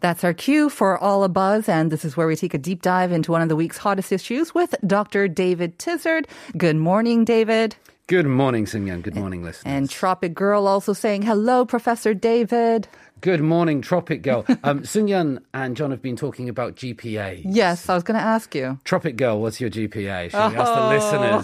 That's 0.00 0.22
our 0.22 0.32
cue 0.32 0.68
for 0.68 0.96
All 0.96 1.24
a 1.24 1.28
Buzz, 1.28 1.68
and 1.68 1.90
this 1.90 2.04
is 2.04 2.16
where 2.16 2.26
we 2.26 2.36
take 2.36 2.54
a 2.54 2.58
deep 2.58 2.82
dive 2.82 3.10
into 3.10 3.32
one 3.32 3.42
of 3.42 3.48
the 3.48 3.56
week's 3.56 3.78
hottest 3.78 4.12
issues 4.12 4.54
with 4.54 4.74
Dr. 4.86 5.26
David 5.26 5.78
Tizard. 5.78 6.28
Good 6.56 6.76
morning, 6.76 7.24
David. 7.24 7.74
Good 8.06 8.26
morning, 8.26 8.64
Sunyan. 8.64 9.02
Good 9.02 9.16
morning, 9.16 9.42
listeners. 9.42 9.70
And 9.70 9.90
Tropic 9.90 10.32
Girl 10.34 10.66
also 10.66 10.92
saying 10.92 11.22
hello, 11.22 11.66
Professor 11.66 12.14
David. 12.14 12.88
Good 13.20 13.40
morning, 13.40 13.80
Tropic 13.82 14.22
Girl. 14.22 14.44
Um, 14.64 14.80
Sunyan 14.82 15.38
and 15.54 15.76
John 15.76 15.92
have 15.92 16.02
been 16.02 16.16
talking 16.16 16.48
about 16.48 16.74
GPA. 16.76 17.42
Yes, 17.44 17.88
I 17.88 17.94
was 17.94 18.02
going 18.02 18.18
to 18.18 18.24
ask 18.24 18.54
you. 18.54 18.78
Tropic 18.84 19.16
Girl, 19.16 19.40
what's 19.40 19.60
your 19.60 19.70
GPA? 19.70 20.30
Should 20.30 20.52
we 20.52 20.56
ask 20.58 20.74
the 20.74 20.88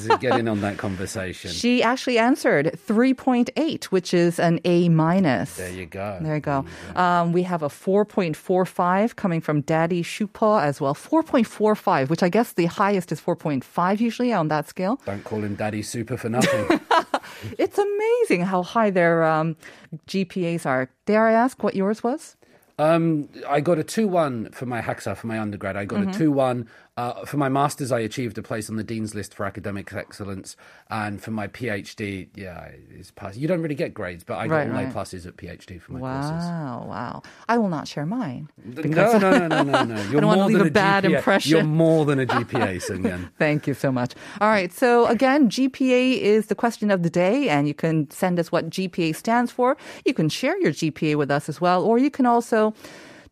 listeners 0.04 0.18
get 0.20 0.38
in 0.38 0.48
on 0.48 0.60
that 0.60 0.76
conversation? 0.86 1.50
She 1.50 1.82
actually 1.82 2.18
answered 2.18 2.78
3.8, 2.86 3.84
which 3.84 4.12
is 4.12 4.38
an 4.38 4.60
A 4.64 4.88
minus. 4.90 5.56
There 5.56 5.70
you 5.72 5.86
go. 5.86 6.18
There 6.20 6.34
you 6.34 6.40
go. 6.40 6.66
Um, 6.96 7.32
we 7.32 7.44
have 7.44 7.62
a 7.62 7.68
4.45 7.68 9.16
coming 9.16 9.40
from 9.40 9.60
Daddy 9.62 10.02
Shupa 10.02 10.62
as 10.62 10.80
well. 10.80 10.94
4.45, 10.94 12.10
which 12.10 12.22
I 12.22 12.28
guess 12.28 12.52
the 12.52 12.66
highest 12.66 13.10
is 13.12 13.20
4.5 13.20 14.00
usually 14.00 14.32
on 14.32 14.48
that 14.48 14.68
scale. 14.68 15.00
Don't 15.06 15.24
call 15.24 15.42
him 15.42 15.54
Daddy 15.54 15.82
Super 15.82 16.16
for 16.16 16.28
nothing. 16.28 16.80
It's 17.58 17.78
amazing 17.78 18.42
how 18.42 18.62
high 18.62 18.90
their 18.90 19.24
um, 19.24 19.56
GPAs 20.06 20.66
are. 20.66 20.90
Dare 21.06 21.26
I 21.26 21.32
ask 21.32 21.62
what 21.62 21.74
yours 21.74 22.02
was? 22.02 22.36
Um, 22.78 23.28
I 23.48 23.60
got 23.60 23.78
a 23.78 23.84
2 23.84 24.08
1 24.08 24.50
for 24.50 24.66
my 24.66 24.80
HAXA, 24.80 25.16
for 25.16 25.26
my 25.28 25.38
undergrad. 25.38 25.76
I 25.76 25.84
got 25.84 26.00
Mm-hmm. 26.00 26.10
a 26.10 26.14
2 26.14 26.32
1. 26.32 26.68
Uh, 26.96 27.24
for 27.24 27.38
my 27.38 27.48
master's, 27.48 27.90
I 27.90 27.98
achieved 27.98 28.38
a 28.38 28.42
place 28.42 28.70
on 28.70 28.76
the 28.76 28.84
Dean's 28.84 29.16
List 29.16 29.34
for 29.34 29.44
academic 29.44 29.92
excellence. 29.92 30.56
And 30.88 31.20
for 31.20 31.32
my 31.32 31.48
PhD, 31.48 32.28
yeah, 32.36 32.68
it's 32.90 33.10
pass. 33.10 33.36
You 33.36 33.48
don't 33.48 33.60
really 33.62 33.74
get 33.74 33.92
grades, 33.92 34.22
but 34.22 34.38
I 34.38 34.46
got 34.46 34.54
Right, 34.54 34.68
all 34.68 34.74
right. 34.74 34.88
A 34.88 34.92
pluses 34.92 35.26
at 35.26 35.36
PhD 35.36 35.80
for 35.80 35.94
my 35.94 35.98
courses. 35.98 36.30
Wow, 36.30 36.86
wow. 36.88 37.22
I 37.48 37.58
will 37.58 37.68
not 37.68 37.88
share 37.88 38.06
mine. 38.06 38.48
No, 38.64 39.18
no, 39.18 39.18
no, 39.18 39.48
no, 39.48 39.62
no, 39.64 39.84
no. 39.84 40.02
You're 40.10 40.20
don't 40.20 40.26
wanna 40.26 40.42
more 40.42 40.48
leave 40.48 40.58
than 40.58 40.66
a 40.68 40.70
bad 40.70 41.02
GPA. 41.02 41.16
impression. 41.16 41.50
You're 41.50 41.64
more 41.64 42.04
than 42.04 42.20
a 42.20 42.26
GPA, 42.26 42.76
Sunyan. 42.76 43.30
Thank 43.38 43.66
you 43.66 43.74
so 43.74 43.90
much. 43.90 44.14
All 44.40 44.48
right. 44.48 44.72
So 44.72 45.06
again, 45.06 45.50
GPA 45.50 46.18
is 46.20 46.46
the 46.46 46.54
question 46.54 46.92
of 46.92 47.02
the 47.02 47.10
day, 47.10 47.48
and 47.48 47.66
you 47.66 47.74
can 47.74 48.08
send 48.10 48.38
us 48.38 48.52
what 48.52 48.70
GPA 48.70 49.16
stands 49.16 49.50
for. 49.50 49.76
You 50.04 50.14
can 50.14 50.28
share 50.28 50.56
your 50.60 50.70
GPA 50.70 51.16
with 51.16 51.30
us 51.32 51.48
as 51.48 51.60
well, 51.60 51.82
or 51.82 51.98
you 51.98 52.10
can 52.10 52.24
also 52.24 52.72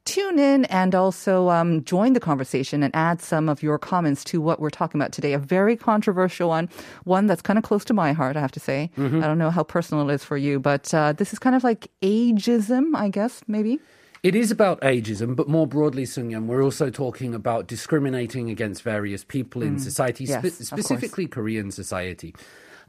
tune 0.05 0.39
in 0.39 0.65
and 0.67 0.95
also 0.95 1.49
um, 1.51 1.85
join 1.85 2.13
the 2.13 2.21
conversation 2.21 2.83
and 2.83 2.95
add 2.95 3.21
some 3.21 3.49
of 3.49 3.63
your 3.63 3.79
comments 3.79 4.25
to 4.25 4.41
what 4.41 4.61
we're 4.61 4.71
talking 4.71 5.01
about 5.01 5.13
today. 5.13 5.33
A 5.33 5.39
very 5.39 5.77
controversial 5.77 6.49
one, 6.49 6.69
one 7.05 7.27
that's 7.27 7.43
kind 7.43 7.59
of 7.59 7.65
close 7.65 7.85
to 7.87 7.95
my 7.95 8.13
heart, 8.13 8.37
I 8.37 8.41
have 8.41 8.53
to 8.53 8.61
say. 8.61 8.91
I 8.99 9.01
don't 9.09 9.39
know 9.39 9.51
how 9.51 9.63
personal 9.63 10.09
it 10.11 10.15
is 10.15 10.25
for 10.25 10.37
you, 10.37 10.59
but 10.59 10.93
uh, 10.93 11.13
this 11.13 11.33
is 11.33 11.39
kind 11.39 11.55
of 11.55 11.63
like 11.65 11.89
ageism, 12.03 12.95
I 12.97 13.09
guess, 13.09 13.43
maybe. 13.47 13.79
It 14.23 14.37
is 14.37 14.53
about 14.53 14.81
ageism, 14.83 15.35
but 15.35 15.49
more 15.49 15.67
broadly, 15.67 16.05
Sungyun, 16.05 16.47
we're 16.47 16.63
also 16.63 16.91
talking 16.91 17.35
about 17.35 17.67
discriminating 17.67 18.51
against 18.51 18.83
various 18.83 19.25
people 19.25 19.63
in 19.63 19.81
society, 19.81 20.27
Mm. 20.27 20.29
Yes, 20.29 20.39
spe- 20.55 20.61
of 20.61 20.67
specifically 20.67 21.27
Korean 21.27 21.73
society. 21.73 22.33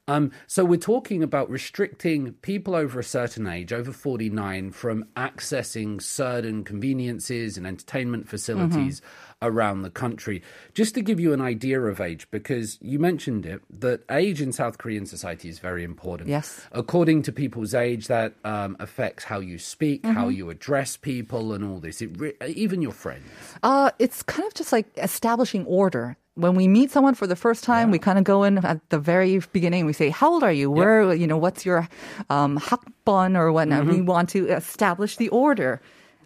Um, 0.07 0.31
so 0.47 0.65
we're 0.65 0.77
talking 0.79 1.23
about 1.23 1.49
restricting 1.49 2.33
people 2.41 2.75
over 2.75 2.99
a 2.99 3.03
certain 3.03 3.47
age, 3.47 3.71
over 3.71 3.93
49, 3.93 4.71
from 4.71 5.05
accessing 5.15 6.01
certain 6.01 6.63
conveniences 6.65 7.57
and 7.57 7.65
entertainment 7.65 8.27
facilities 8.27 8.99
Mm-hmm. 9.01 9.47
around 9.47 9.81
the 9.81 9.89
country. 9.89 10.41
Just 10.73 10.95
to 10.95 11.01
give 11.01 11.19
you 11.19 11.33
an 11.33 11.41
idea 11.41 11.81
of 11.81 11.99
age, 12.01 12.27
because 12.31 12.77
you 12.81 12.97
mentioned 12.99 13.45
it, 13.45 13.61
that 13.81 14.01
age 14.09 14.41
in 14.41 14.51
South 14.53 14.77
Korean 14.77 15.05
society 15.05 15.49
is 15.49 15.59
very 15.59 15.83
important. 15.83 16.29
Yes. 16.29 16.61
According 16.71 17.23
to 17.23 17.31
people's 17.33 17.73
age, 17.73 18.07
that 18.07 18.33
um, 18.45 18.75
affects 18.79 19.23
how 19.25 19.39
you 19.39 19.57
speak, 19.57 20.05
how 20.05 20.27
Mm-hmm. 20.27 20.31
you 20.37 20.49
address 20.49 20.95
people, 20.97 21.51
and 21.53 21.63
all 21.63 21.79
this. 21.79 22.01
It 22.01 22.11
re- 22.19 22.33
even 22.47 22.81
your 22.81 22.93
friends. 22.93 23.25
Uh, 23.63 23.91
it's 23.99 24.21
kind 24.23 24.47
of 24.47 24.53
just 24.53 24.71
like 24.71 24.87
establishing 24.97 25.65
order. 25.65 26.15
When 26.35 26.55
we 26.55 26.67
meet 26.67 26.89
someone 26.89 27.13
for 27.13 27.27
the 27.27 27.35
first 27.35 27.63
time, 27.63 27.91
we 27.91 27.99
kind 27.99 28.17
of 28.17 28.23
go 28.23 28.43
in 28.43 28.57
at 28.65 28.89
the 28.89 28.97
very 28.97 29.39
beginning. 29.51 29.85
We 29.85 29.93
say, 29.93 30.09
"How 30.09 30.33
old 30.33 30.43
are 30.43 30.51
you? 30.51 30.71
Where, 30.71 31.13
you 31.13 31.27
know, 31.27 31.37
what's 31.37 31.63
your 31.63 31.87
um, 32.29 32.57
학번 32.57 33.37
or 33.37 33.51
whatnot?" 33.51 33.85
We 33.85 34.01
want 34.01 34.29
to 34.29 34.47
establish 34.49 35.17
the 35.17 35.29
order 35.29 35.79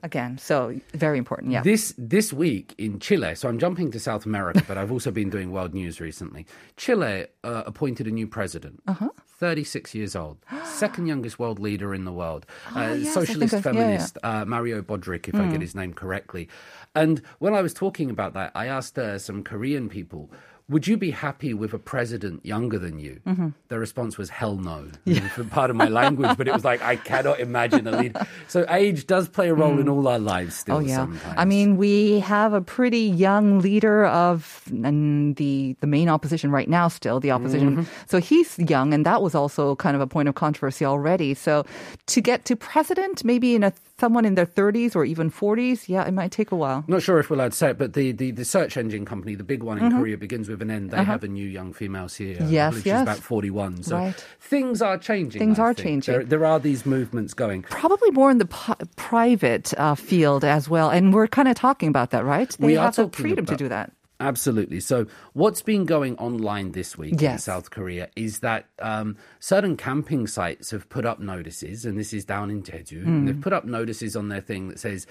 again. 0.03 0.37
So 0.37 0.79
very 0.93 1.17
important. 1.17 1.51
Yeah. 1.51 1.61
This 1.61 1.93
this 1.97 2.31
week 2.31 2.73
in 2.77 2.99
Chile, 2.99 3.35
so 3.35 3.49
I'm 3.49 3.59
jumping 3.59 3.91
to 3.91 3.99
South 3.99 4.25
America, 4.25 4.63
but 4.65 4.77
I've 4.77 4.91
also 4.91 5.11
been 5.11 5.29
doing 5.29 5.51
world 5.51 5.73
news 5.73 5.99
recently. 5.99 6.45
Chile 6.77 7.27
uh, 7.43 7.63
appointed 7.65 8.07
a 8.07 8.11
new 8.11 8.27
president. 8.27 8.81
Uh-huh. 8.87 9.09
36 9.37 9.93
years 9.95 10.15
old, 10.15 10.37
second 10.63 11.05
youngest 11.11 11.37
world 11.39 11.59
leader 11.59 11.93
in 11.93 12.05
the 12.05 12.11
world, 12.11 12.45
Oh, 12.75 12.79
uh, 12.81 12.93
yes, 12.93 13.13
socialist 13.13 13.53
I- 13.53 13.57
yeah, 13.57 13.59
yeah. 13.59 13.61
feminist 13.61 14.17
Uh, 14.23 14.45
Mario 14.45 14.81
Bodrick, 14.81 15.27
if 15.27 15.35
I 15.35 15.45
get 15.47 15.61
his 15.61 15.75
name 15.75 15.93
correctly. 15.93 16.49
And 16.95 17.21
when 17.39 17.53
I 17.53 17.61
was 17.61 17.73
talking 17.73 18.09
about 18.09 18.33
that, 18.33 18.51
I 18.55 18.65
asked 18.67 18.97
uh, 18.97 19.19
some 19.19 19.43
Korean 19.43 19.89
people, 19.89 20.31
would 20.69 20.85
you 20.85 20.97
be 20.97 21.11
happy 21.11 21.53
with 21.53 21.73
a 21.73 21.79
president 21.79 22.45
younger 22.45 22.77
than 22.77 22.99
you? 22.99 23.21
Mm-hmm. 23.25 23.49
The 23.69 23.79
response 23.79 24.17
was 24.17 24.29
hell 24.29 24.57
no. 24.57 24.87
For 25.33 25.45
part 25.45 25.69
of 25.69 25.77
my 25.77 25.87
language, 25.87 26.37
but 26.37 26.47
it 26.47 26.53
was 26.53 26.65
like, 26.65 26.81
I 26.81 26.97
cannot 26.97 27.39
imagine 27.39 27.87
a 27.87 27.91
leader. 27.91 28.27
So 28.49 28.65
age 28.69 29.07
does 29.07 29.29
play 29.29 29.49
a 29.49 29.53
role 29.53 29.79
in 29.79 29.87
all 29.87 30.07
our 30.07 30.19
lives 30.19 30.55
still 30.55 30.77
Oh 30.77 30.79
yeah, 30.79 30.97
sometimes. 30.97 31.35
I 31.37 31.45
mean 31.45 31.77
we 31.77 32.19
have 32.19 32.53
a 32.53 32.61
pretty 32.61 32.99
young 32.99 33.59
leader 33.59 34.05
of 34.07 34.63
mm, 34.69 35.35
the 35.37 35.75
the 35.79 35.87
main 35.87 36.09
opposition 36.09 36.51
right 36.51 36.69
now. 36.69 36.87
Still, 36.87 37.19
the 37.19 37.31
opposition. 37.31 37.87
So 38.07 38.19
he's 38.19 38.59
young, 38.59 38.93
and 38.93 39.05
that 39.05 39.21
was 39.21 39.35
also 39.35 39.75
kind 39.77 39.95
of 39.95 40.01
a 40.01 40.07
point 40.07 40.27
of 40.27 40.35
controversy 40.35 40.85
already. 40.85 41.33
So 41.33 41.65
to 42.07 42.21
get 42.21 42.45
to 42.45 42.55
president, 42.55 43.23
maybe 43.23 43.55
in 43.55 43.63
a 43.63 43.73
someone 43.99 44.25
in 44.25 44.35
their 44.35 44.45
30s 44.45 44.95
or 44.95 45.05
even 45.05 45.31
40s, 45.31 45.87
yeah, 45.87 46.05
it 46.05 46.13
might 46.13 46.31
take 46.31 46.51
a 46.51 46.55
while. 46.55 46.83
Not 46.87 47.01
sure 47.01 47.19
if 47.19 47.29
we're 47.29 47.35
allowed 47.35 47.53
to 47.53 47.57
say 47.57 47.71
it, 47.71 47.77
but 47.77 47.93
the, 47.93 48.11
the, 48.11 48.31
the 48.31 48.45
search 48.45 48.77
engine 48.77 49.05
company, 49.05 49.33
the 49.33 49.43
big 49.43 49.63
one 49.63 49.79
in 49.79 49.91
Korea, 49.91 50.17
begins 50.17 50.47
with 50.49 50.56
an 50.61 50.71
N. 50.71 50.87
They 50.87 51.03
have 51.03 51.23
a 51.23 51.27
new 51.27 51.47
young 51.47 51.73
female 51.73 52.05
CEO. 52.05 52.37
Uh-huh. 52.41 52.49
Yes, 52.49 52.73
yes. 52.75 52.83
She's 52.83 53.01
about 53.01 53.17
41. 53.19 53.83
So 53.83 53.97
Right. 53.97 54.25
things 54.39 54.81
are 54.81 54.97
changing. 54.97 55.39
Things 55.39 55.59
I 55.59 55.63
are 55.63 55.73
think. 55.73 55.85
changing. 56.03 56.13
There, 56.13 56.23
there 56.23 56.45
are 56.45 56.59
these 56.59 56.85
movements 56.85 57.33
going. 57.33 57.63
Probably 57.63 58.11
more 58.11 58.31
in 58.31 58.37
the 58.37 58.45
pi- 58.45 58.75
private 58.95 59.73
uh, 59.77 59.95
field 59.95 60.43
as 60.43 60.69
well, 60.69 60.89
and 60.89 61.13
we're 61.13 61.27
kind 61.27 61.47
of 61.47 61.55
talking 61.55 61.89
about 61.89 62.11
that, 62.11 62.25
right? 62.25 62.49
They 62.59 62.67
We 62.67 62.77
are 62.77 62.85
have 62.85 62.95
the 62.95 63.09
freedom 63.09 63.45
to 63.45 63.51
about- 63.53 63.59
do 63.59 63.69
that. 63.69 63.91
Absolutely. 64.19 64.79
So, 64.79 65.05
what's 65.33 65.61
been 65.61 65.85
going 65.85 66.17
online 66.17 66.71
this 66.71 66.97
week 66.97 67.21
in 67.21 67.37
South 67.37 67.69
Korea 67.69 68.09
is 68.15 68.39
that 68.39 68.65
um, 68.81 69.15
certain 69.39 69.77
camping 69.77 70.25
sites 70.25 70.71
have 70.71 70.89
put 70.89 71.05
up 71.05 71.19
notices, 71.19 71.85
and 71.85 71.99
this 71.99 72.13
is 72.13 72.25
down 72.25 72.49
in 72.49 72.63
Jeju. 72.63 73.03
Hmm. 73.03 73.07
and 73.09 73.27
They've 73.27 73.39
put 73.39 73.53
up 73.53 73.63
notices 73.65 74.15
on 74.15 74.29
their 74.29 74.41
thing 74.41 74.69
that 74.69 74.79
says, 74.79 75.05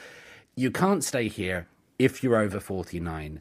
you 0.57 0.73
can't 0.73 1.05
stay 1.05 1.29
here 1.29 1.69
if 2.01 2.25
you're 2.25 2.35
over 2.37 2.59
49. 2.59 3.41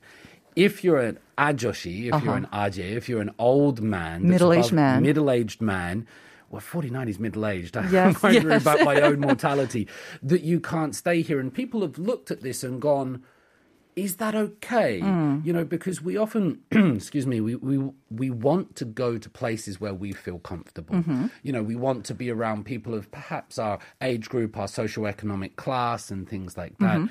If 0.55 0.83
you're 0.83 0.99
an 0.99 1.19
ajoshi, 1.37 2.05
if 2.13 2.23
you're 2.23 2.33
uh-huh. 2.33 2.33
an 2.33 2.47
aje, 2.53 2.79
if 2.79 3.09
you're 3.09 3.21
an 3.21 3.33
old 3.37 3.81
man, 3.81 4.21
Uh-huh. 4.21 4.31
Middle-aged 4.31 4.71
man. 4.71 5.01
middle-aged 5.03 5.61
man, 5.61 6.07
well, 6.49 6.61
49 6.61 7.07
is 7.09 7.19
middle-aged. 7.19 7.75
Yes, 7.91 8.15
I'm 8.15 8.21
wondering 8.23 8.49
yes. 8.49 8.61
about 8.61 8.81
my 8.85 9.01
own 9.01 9.19
mortality. 9.29 9.87
That 10.23 10.41
you 10.43 10.59
can't 10.59 10.95
stay 10.95 11.21
here. 11.21 11.39
And 11.39 11.53
people 11.53 11.81
have 11.81 11.97
looked 11.97 12.31
at 12.31 12.41
this 12.41 12.63
and 12.63 12.81
gone, 12.81 13.23
is 13.95 14.17
that 14.17 14.35
okay? 14.35 14.99
Mm. 15.01 15.45
You 15.45 15.53
know, 15.53 15.65
because 15.65 16.01
we 16.01 16.17
often, 16.17 16.59
excuse 16.71 17.25
me, 17.25 17.39
we, 17.41 17.55
we 17.55 17.91
we 18.09 18.29
want 18.29 18.75
to 18.77 18.85
go 18.85 19.17
to 19.17 19.29
places 19.29 19.79
where 19.79 19.93
we 19.93 20.11
feel 20.11 20.39
comfortable. 20.39 20.95
Mm-hmm. 20.95 21.27
You 21.43 21.53
know, 21.53 21.63
we 21.63 21.75
want 21.77 22.03
to 22.05 22.13
be 22.13 22.29
around 22.29 22.65
people 22.65 22.93
of 22.93 23.09
perhaps 23.11 23.57
our 23.57 23.79
age 24.01 24.27
group, 24.29 24.57
our 24.57 24.67
socioeconomic 24.67 25.55
class, 25.55 26.11
and 26.11 26.27
things 26.27 26.57
like 26.57 26.77
that. 26.79 26.97
Mm-hmm. 26.97 27.05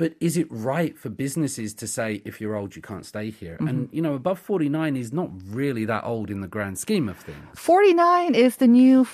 But 0.00 0.14
is 0.18 0.38
it 0.38 0.46
right 0.48 0.96
for 0.96 1.10
businesses 1.10 1.74
to 1.74 1.86
say, 1.86 2.22
if 2.24 2.40
you're 2.40 2.56
old, 2.56 2.74
you 2.74 2.80
can't 2.80 3.04
stay 3.04 3.28
here? 3.28 3.56
Mm-hmm. 3.56 3.68
And, 3.68 3.88
you 3.92 4.00
know, 4.00 4.14
above 4.14 4.38
49 4.38 4.96
is 4.96 5.12
not 5.12 5.28
really 5.46 5.84
that 5.84 6.04
old 6.04 6.30
in 6.30 6.40
the 6.40 6.48
grand 6.48 6.78
scheme 6.78 7.06
of 7.06 7.18
things. 7.18 7.36
49 7.54 8.34
is 8.34 8.56
the 8.56 8.66
new 8.66 9.06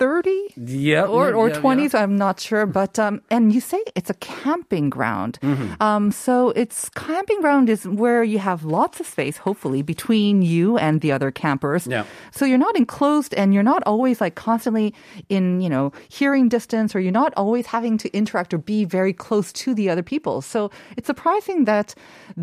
30 0.00 0.54
Yeah, 0.56 1.04
or 1.04 1.26
or 1.40 1.48
yeah, 1.50 1.60
20s 1.60 1.92
yeah. 1.92 2.02
i'm 2.02 2.16
not 2.16 2.40
sure 2.40 2.64
but 2.80 2.98
um 2.98 3.20
and 3.30 3.52
you 3.54 3.60
say 3.60 3.80
it's 3.98 4.08
a 4.16 4.18
camping 4.42 4.88
ground 4.96 5.32
Mm-hmm. 5.42 5.76
um 5.88 6.04
so 6.26 6.34
it's 6.62 6.88
camping 6.96 7.40
ground 7.44 7.66
is 7.74 7.82
where 8.02 8.22
you 8.32 8.38
have 8.48 8.60
lots 8.78 8.96
of 9.02 9.06
space 9.14 9.36
hopefully 9.46 9.82
between 9.94 10.34
you 10.54 10.66
and 10.86 10.94
the 11.04 11.10
other 11.16 11.30
campers 11.42 11.82
Yeah. 11.86 12.04
so 12.32 12.42
you're 12.48 12.64
not 12.68 12.76
enclosed 12.82 13.32
and 13.40 13.52
you're 13.54 13.68
not 13.74 13.82
always 13.92 14.16
like 14.24 14.36
constantly 14.48 14.88
in 15.36 15.44
you 15.64 15.70
know 15.74 15.92
hearing 16.18 16.48
distance 16.48 16.90
or 16.96 17.00
you're 17.04 17.18
not 17.24 17.32
always 17.42 17.66
having 17.76 17.94
to 18.02 18.08
interact 18.20 18.50
or 18.54 18.58
be 18.74 18.80
very 18.98 19.12
close 19.26 19.48
to 19.62 19.68
the 19.78 19.86
other 19.92 20.02
people 20.14 20.36
so 20.40 20.70
it's 20.96 21.06
surprising 21.12 21.58
that 21.72 21.88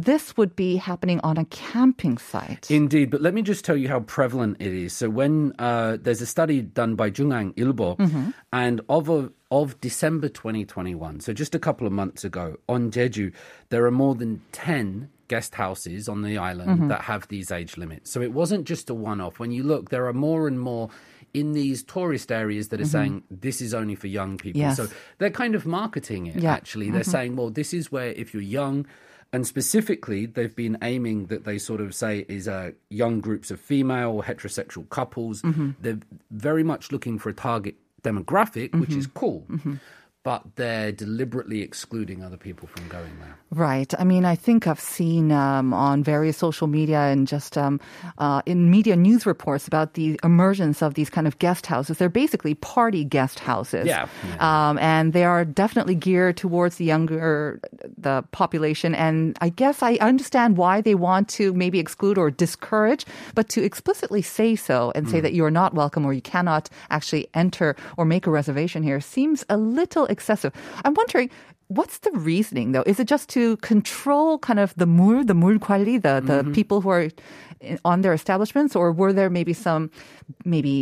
this 0.09 0.23
would 0.37 0.53
be 0.55 0.71
happening 0.89 1.19
on 1.29 1.35
a 1.37 1.45
camping 1.71 2.17
site 2.31 2.69
Indeed, 2.69 3.07
but 3.13 3.21
let 3.25 3.33
me 3.33 3.41
just 3.41 3.65
tell 3.67 3.77
you 3.81 3.87
how 3.93 4.01
prevalent 4.17 4.53
it 4.67 4.73
is. 4.85 4.91
So 4.99 5.05
when 5.09 5.53
uh, 5.67 5.97
there's 6.03 6.21
a 6.21 6.25
study 6.35 6.61
done 6.61 6.95
by 7.01 7.07
Jungang 7.17 7.46
Ilbo, 7.53 7.97
mm-hmm. 7.97 8.29
and 8.51 8.81
of 8.89 9.09
a, 9.09 9.31
of 9.51 9.79
December 9.81 10.29
2021, 10.29 11.19
so 11.19 11.33
just 11.33 11.55
a 11.55 11.59
couple 11.59 11.87
of 11.87 11.93
months 11.93 12.23
ago, 12.23 12.57
on 12.67 12.91
Jeju, 12.91 13.33
there 13.69 13.85
are 13.85 13.91
more 13.91 14.15
than 14.15 14.41
10 14.51 15.09
guest 15.27 15.55
houses 15.55 16.07
on 16.07 16.21
the 16.21 16.37
island 16.37 16.71
mm-hmm. 16.71 16.87
that 16.87 17.01
have 17.01 17.27
these 17.27 17.51
age 17.51 17.77
limits. 17.77 18.09
So 18.09 18.21
it 18.21 18.31
wasn't 18.31 18.65
just 18.65 18.89
a 18.89 18.93
one-off. 18.93 19.39
When 19.39 19.51
you 19.51 19.63
look, 19.63 19.89
there 19.89 20.07
are 20.07 20.13
more 20.13 20.47
and 20.47 20.59
more 20.59 20.89
in 21.33 21.51
these 21.51 21.83
tourist 21.83 22.31
areas 22.31 22.69
that 22.69 22.79
are 22.79 22.83
mm-hmm. 22.83 22.91
saying 22.91 23.23
this 23.29 23.61
is 23.61 23.73
only 23.73 23.95
for 23.95 24.07
young 24.07 24.37
people. 24.37 24.61
Yes. 24.61 24.77
So 24.77 24.87
they're 25.17 25.29
kind 25.29 25.55
of 25.55 25.65
marketing 25.65 26.27
it 26.27 26.37
Yeah. 26.41 26.53
actually. 26.53 26.89
They're 26.89 27.03
saying, 27.03 27.35
well, 27.35 27.49
this 27.49 27.73
is 27.73 27.91
where 27.91 28.09
if 28.09 28.33
you're 28.33 28.41
young, 28.41 28.87
and 29.33 29.45
specifically, 29.45 30.25
they've 30.25 30.55
been 30.55 30.77
aiming 30.81 31.27
that 31.27 31.43
they 31.43 31.57
sort 31.57 31.81
of 31.81 31.93
say 31.93 32.25
is 32.29 32.47
uh, 32.47 32.71
young 32.89 33.19
groups 33.19 33.51
of 33.51 33.59
female 33.59 34.23
heterosexual 34.23 34.89
couples. 34.89 35.41
Mm-hmm. 35.41 35.71
They're 35.81 35.99
very 36.31 36.63
much 36.63 36.91
looking 36.91 37.19
for 37.19 37.29
a 37.29 37.33
target 37.33 37.75
demographic, 38.03 38.73
which 38.79 38.91
mm-hmm. 38.91 38.99
is 38.99 39.07
cool. 39.07 39.45
Mm-hmm. 39.49 39.75
But 40.27 40.43
they're 40.57 40.91
deliberately 40.91 41.61
excluding 41.61 42.21
other 42.21 42.35
people 42.35 42.67
from 42.67 42.89
going 42.89 43.15
there. 43.21 43.39
Right. 43.49 43.93
I 43.97 44.03
mean, 44.03 44.25
I 44.25 44.35
think 44.35 44.67
I've 44.67 44.77
seen 44.77 45.31
um, 45.31 45.73
on 45.73 46.03
various 46.03 46.35
social 46.35 46.67
media 46.67 46.99
and 46.99 47.25
just 47.25 47.57
um, 47.57 47.79
uh, 48.17 48.41
in 48.45 48.69
media 48.69 48.97
news 48.97 49.25
reports 49.25 49.69
about 49.69 49.93
the 49.93 50.19
emergence 50.25 50.83
of 50.83 50.95
these 50.95 51.09
kind 51.09 51.27
of 51.27 51.39
guest 51.39 51.65
houses. 51.65 51.97
They're 51.97 52.09
basically 52.09 52.55
party 52.55 53.05
guest 53.05 53.39
houses. 53.39 53.87
Yeah. 53.87 54.09
Um, 54.41 54.77
and 54.79 55.13
they 55.13 55.23
are 55.23 55.45
definitely 55.45 55.95
geared 55.95 56.35
towards 56.35 56.75
the 56.75 56.83
younger 56.83 57.61
the 57.97 58.25
population. 58.31 58.95
And 58.95 59.37
I 59.39 59.47
guess 59.47 59.81
I 59.81 59.93
understand 60.01 60.57
why 60.57 60.81
they 60.81 60.95
want 60.95 61.29
to 61.39 61.53
maybe 61.53 61.79
exclude 61.79 62.17
or 62.17 62.29
discourage, 62.29 63.05
but 63.33 63.47
to 63.55 63.63
explicitly 63.63 64.21
say 64.21 64.57
so 64.57 64.91
and 64.93 65.07
say 65.07 65.21
that 65.21 65.31
you 65.31 65.45
are 65.45 65.51
not 65.51 65.73
welcome 65.73 66.03
or 66.05 66.11
you 66.11 66.21
cannot 66.21 66.69
actually 66.89 67.29
enter 67.33 67.77
or 67.95 68.03
make 68.03 68.27
a 68.27 68.29
reservation 68.29 68.83
here 68.83 68.99
seems 68.99 69.45
a 69.47 69.55
little 69.55 70.05
excessive. 70.17 70.51
I'm 70.85 70.93
wondering. 71.01 71.29
What's 71.69 71.97
the 71.99 72.11
reasoning 72.31 72.71
though? 72.73 72.85
Is 72.91 72.97
it 73.01 73.09
just 73.09 73.27
to 73.35 73.57
control 73.71 74.39
kind 74.39 74.59
of 74.65 74.69
the 74.81 74.85
mur, 74.99 75.17
the 75.31 75.33
mur 75.43 75.59
quality, 75.59 75.97
the, 75.97 76.15
the 76.31 76.39
people 76.57 76.79
who 76.79 76.89
are 76.97 77.09
on 77.83 77.97
their 78.03 78.13
establishments, 78.13 78.73
or 78.73 78.93
were 78.93 79.11
there 79.11 79.29
maybe 79.29 79.51
some, 79.51 79.91
maybe 80.45 80.75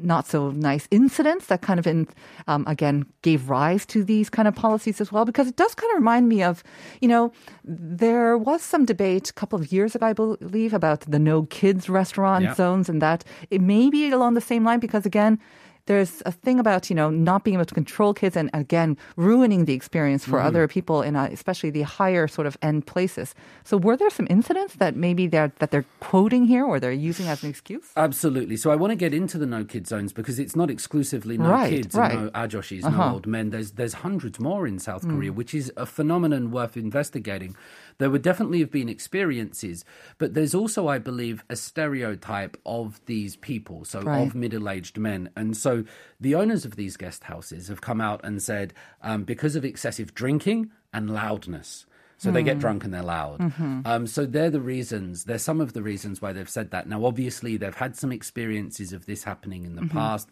not 0.00 0.26
so 0.26 0.50
nice 0.52 0.86
incidents 0.90 1.46
that 1.46 1.60
kind 1.62 1.80
of 1.80 1.86
in, 1.86 2.06
um, 2.46 2.62
again 2.68 3.04
gave 3.22 3.48
rise 3.50 3.86
to 3.86 4.04
these 4.04 4.28
kind 4.30 4.46
of 4.46 4.54
policies 4.54 5.00
as 5.00 5.10
well 5.10 5.24
because 5.24 5.48
it 5.48 5.56
does 5.56 5.74
kind 5.74 5.90
of 5.92 5.96
remind 5.98 6.28
me 6.28 6.40
of 6.50 6.62
you 7.00 7.08
know 7.08 7.32
there 7.64 8.38
was 8.38 8.62
some 8.62 8.84
debate 8.84 9.30
a 9.30 9.32
couple 9.32 9.58
of 9.58 9.72
years 9.72 9.96
ago 9.96 10.06
i 10.06 10.12
believe 10.12 10.72
about 10.72 11.00
the 11.14 11.18
no 11.18 11.42
kids 11.50 11.88
restaurant 11.88 12.44
Yeah. 12.44 12.54
zones 12.54 12.88
and 12.88 13.02
that 13.02 13.24
it 13.50 13.60
may 13.60 13.90
be 13.90 14.02
along 14.12 14.34
the 14.34 14.40
same 14.52 14.62
line 14.68 14.78
because 14.78 15.04
again 15.04 15.40
there's 15.88 16.12
a 16.30 16.32
thing 16.44 16.58
about 16.64 16.82
you 16.90 16.96
know 17.00 17.08
not 17.30 17.40
being 17.44 17.56
able 17.58 17.64
to 17.72 17.78
control 17.82 18.10
kids 18.20 18.36
and 18.40 18.48
again 18.62 18.90
ruining 19.16 19.60
the 19.68 19.74
experience 19.80 20.22
for 20.30 20.38
other 20.48 20.64
people 20.76 20.98
in 21.08 21.12
uh, 21.16 21.28
especially 21.38 21.70
the 21.78 21.82
higher 21.98 22.24
sort 22.36 22.46
of 22.50 22.54
end 22.68 22.80
places 22.92 23.28
so 23.68 23.74
were 23.86 23.96
there 24.00 24.10
some 24.20 24.26
incidents 24.36 24.72
that 24.82 24.92
maybe 25.06 25.24
they're 25.32 25.50
that 25.60 25.70
they're 25.72 25.88
quoting 26.10 26.42
here 26.52 26.64
or 26.70 26.76
they're 26.82 27.00
using 27.10 27.26
as 27.32 27.38
an 27.42 27.48
excuse 27.54 27.86
Absolutely. 28.08 28.56
So 28.62 28.66
I 28.74 28.76
want 28.82 28.90
to 28.96 29.00
get 29.04 29.12
into 29.20 29.36
the 29.42 29.46
no 29.56 29.60
kid 29.72 29.84
zones 29.92 30.10
because 30.18 30.36
it's 30.42 30.56
not 30.62 30.68
exclusively 30.76 31.36
no 31.38 31.50
Right, 31.50 31.70
kids 31.74 31.94
right. 31.94 32.12
and 32.12 32.24
no 32.26 32.30
ajoshis, 32.42 32.84
Uh-huh. 32.84 33.04
no 33.08 33.12
old 33.14 33.26
men. 33.26 33.44
There's 33.54 33.70
there's 33.78 33.94
hundreds 34.06 34.36
more 34.48 34.62
in 34.70 34.76
South 34.88 35.02
Korea, 35.12 35.32
which 35.40 35.52
is 35.60 35.66
a 35.84 35.86
phenomenon 35.96 36.44
worth 36.58 36.76
investigating. 36.76 37.52
There 37.98 38.10
would 38.10 38.22
definitely 38.22 38.60
have 38.60 38.70
been 38.70 38.88
experiences, 38.88 39.84
but 40.18 40.34
there's 40.34 40.54
also, 40.54 40.86
I 40.88 40.98
believe, 40.98 41.44
a 41.50 41.56
stereotype 41.56 42.56
of 42.64 43.00
these 43.06 43.36
people, 43.36 43.84
so 43.84 44.00
Right. 44.02 44.26
of 44.26 44.34
middle-aged 44.34 44.98
men, 44.98 45.30
and 45.36 45.56
so 45.56 45.84
the 46.20 46.34
owners 46.34 46.64
of 46.64 46.76
these 46.76 46.96
guest 46.96 47.24
houses 47.24 47.68
have 47.68 47.80
come 47.80 48.00
out 48.00 48.20
and 48.24 48.40
said 48.42 48.72
um, 49.02 49.24
because 49.24 49.56
of 49.56 49.64
excessive 49.64 50.14
drinking 50.14 50.70
and 50.92 51.10
loudness. 51.10 51.86
So 52.20 52.32
they 52.32 52.42
get 52.42 52.58
drunk 52.58 52.82
and 52.82 52.92
they're 52.92 53.02
loud. 53.02 53.38
Um, 53.86 54.08
so 54.08 54.26
they're 54.26 54.50
the 54.50 54.60
reasons, 54.60 55.22
they're 55.24 55.38
some 55.38 55.60
of 55.60 55.72
the 55.72 55.82
reasons 55.82 56.20
why 56.20 56.32
they've 56.32 56.48
said 56.50 56.72
that. 56.72 56.88
Now, 56.88 57.04
obviously, 57.04 57.56
they've 57.56 57.72
had 57.76 57.94
some 57.94 58.10
experiences 58.10 58.92
of 58.92 59.06
this 59.06 59.22
happening 59.22 59.64
in 59.64 59.76
the 59.76 59.86
past. 59.86 60.28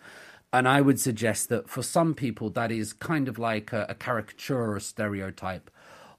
And 0.52 0.66
I 0.68 0.80
would 0.80 0.98
suggest 0.98 1.48
that 1.50 1.68
for 1.68 1.84
some 1.84 2.14
people, 2.14 2.50
that 2.50 2.72
is 2.72 2.92
kind 2.92 3.28
of 3.28 3.38
like 3.38 3.72
a, 3.72 3.86
a 3.88 3.94
caricature 3.94 4.58
or 4.58 4.74
a 4.76 4.80
stereotype 4.80 5.70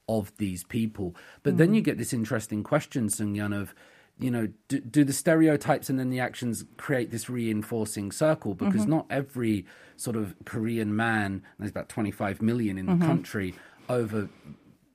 of 0.07 0.35
these 0.37 0.63
people. 0.63 1.15
But 1.43 1.57
then 1.57 1.73
you 1.73 1.81
mm. 1.81 1.85
get 1.85 1.97
this 1.97 2.13
interesting 2.13 2.63
question, 2.63 3.09
Sung-Yun, 3.09 3.53
of, 3.53 3.75
you 4.19 4.31
know, 4.31 4.47
do, 4.67 4.79
do 4.79 5.03
the 5.03 5.13
stereotypes 5.13 5.89
and 5.89 5.99
then 5.99 6.09
the 6.09 6.19
actions 6.19 6.65
create 6.77 7.11
this 7.11 7.29
reinforcing 7.29 8.11
circle? 8.11 8.55
Because 8.55 8.81
mm-hmm. 8.81 8.91
not 8.91 9.05
every 9.09 9.65
sort 9.95 10.15
of 10.15 10.35
Korean 10.45 10.95
man, 10.95 11.43
there's 11.59 11.71
about 11.71 11.89
25 11.89 12.41
million 12.41 12.77
in 12.77 12.85
the 12.85 12.93
mm-hmm. 12.93 13.05
country, 13.05 13.55
over 13.89 14.29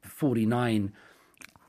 49 0.02 0.92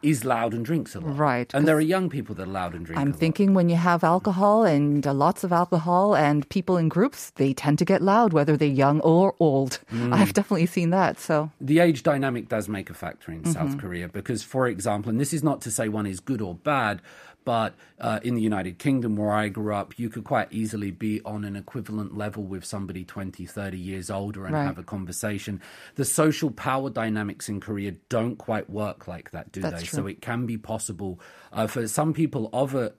is 0.04 0.24
loud 0.26 0.54
and 0.54 0.66
drinks 0.66 0.96
a 0.96 1.00
lot. 1.00 1.18
Right, 1.18 1.54
And 1.54 1.68
there 1.68 1.76
are 1.78 1.82
young 1.82 2.10
people 2.10 2.36
that 2.36 2.44
are 2.44 2.52
loud 2.52 2.76
and 2.76 2.86
drink 2.86 3.00
I'm 3.02 3.12
lot. 3.12 3.20
thinking 3.20 3.54
when 3.54 3.70
you 3.70 3.76
have 3.78 4.04
alcohol 4.04 4.64
and 4.66 5.06
uh, 5.08 5.14
lots 5.14 5.44
of 5.44 5.52
alcohol 5.54 6.16
and 6.16 6.48
people 6.50 6.78
in 6.78 6.90
groups, 6.90 7.30
they 7.36 7.54
tend 7.54 7.80
to 7.80 7.86
get 7.86 8.02
loud, 8.02 8.34
whether 8.34 8.58
they're 8.58 8.68
young 8.68 9.00
or 9.02 9.34
old. 9.40 9.80
Mm. 9.92 10.14
I've 10.18 10.34
definitely 10.34 10.66
seen 10.68 10.90
that. 10.92 11.20
So, 11.20 11.50
the 11.62 11.80
age 11.80 12.04
dynamic 12.04 12.50
does 12.50 12.68
make 12.68 12.90
a 12.90 12.94
factor 12.94 13.32
in 13.32 13.42
Mm-hmm. 13.44 13.52
South 13.54 13.78
Korea 13.78 14.08
because, 14.10 14.44
for 14.44 14.68
example, 14.68 15.10
and 15.10 15.20
this 15.20 15.34
is 15.34 15.44
not 15.44 15.60
to 15.62 15.72
say 15.72 15.90
one 15.90 16.06
is 16.06 16.20
good 16.20 16.42
or 16.42 16.54
bad, 16.56 17.02
but 17.46 17.76
uh, 18.00 18.20
in 18.24 18.36
the 18.36 18.42
United 18.42 18.80
Kingdom 18.80 19.16
where 19.16 19.32
I 19.32 19.50
grew 19.50 19.74
up, 19.74 19.98
you 20.00 20.10
could 20.10 20.24
quite 20.24 20.48
easily 20.52 20.92
be 20.92 21.22
on 21.26 21.44
an 21.44 21.56
equivalent 21.56 22.18
level 22.18 22.44
with 22.44 22.64
somebody 22.66 23.04
20, 23.04 23.46
30 23.46 23.78
years 23.78 24.10
older 24.10 24.46
and 24.46 24.54
Right. 24.54 24.66
have 24.66 24.78
a 24.78 24.84
conversation. 24.84 25.62
The 25.96 26.06
social 26.06 26.52
power 26.52 26.90
dynamics 26.90 27.50
in 27.50 27.60
Korea 27.60 27.92
don't 28.10 28.38
quite 28.38 28.70
work 28.70 29.08
like 29.08 29.32
that, 29.32 29.52
do 29.52 29.62
That's 29.62 29.82
they? 29.82 29.86
true. 29.88 29.98
So 30.00 30.08
it 30.08 30.22
can 30.22 30.46
be 30.46 30.58
possible 30.58 31.20
uh, 31.52 31.68
for 31.68 31.88
some 31.88 32.14
people 32.14 32.50
of 32.54 32.76
a 32.76 32.94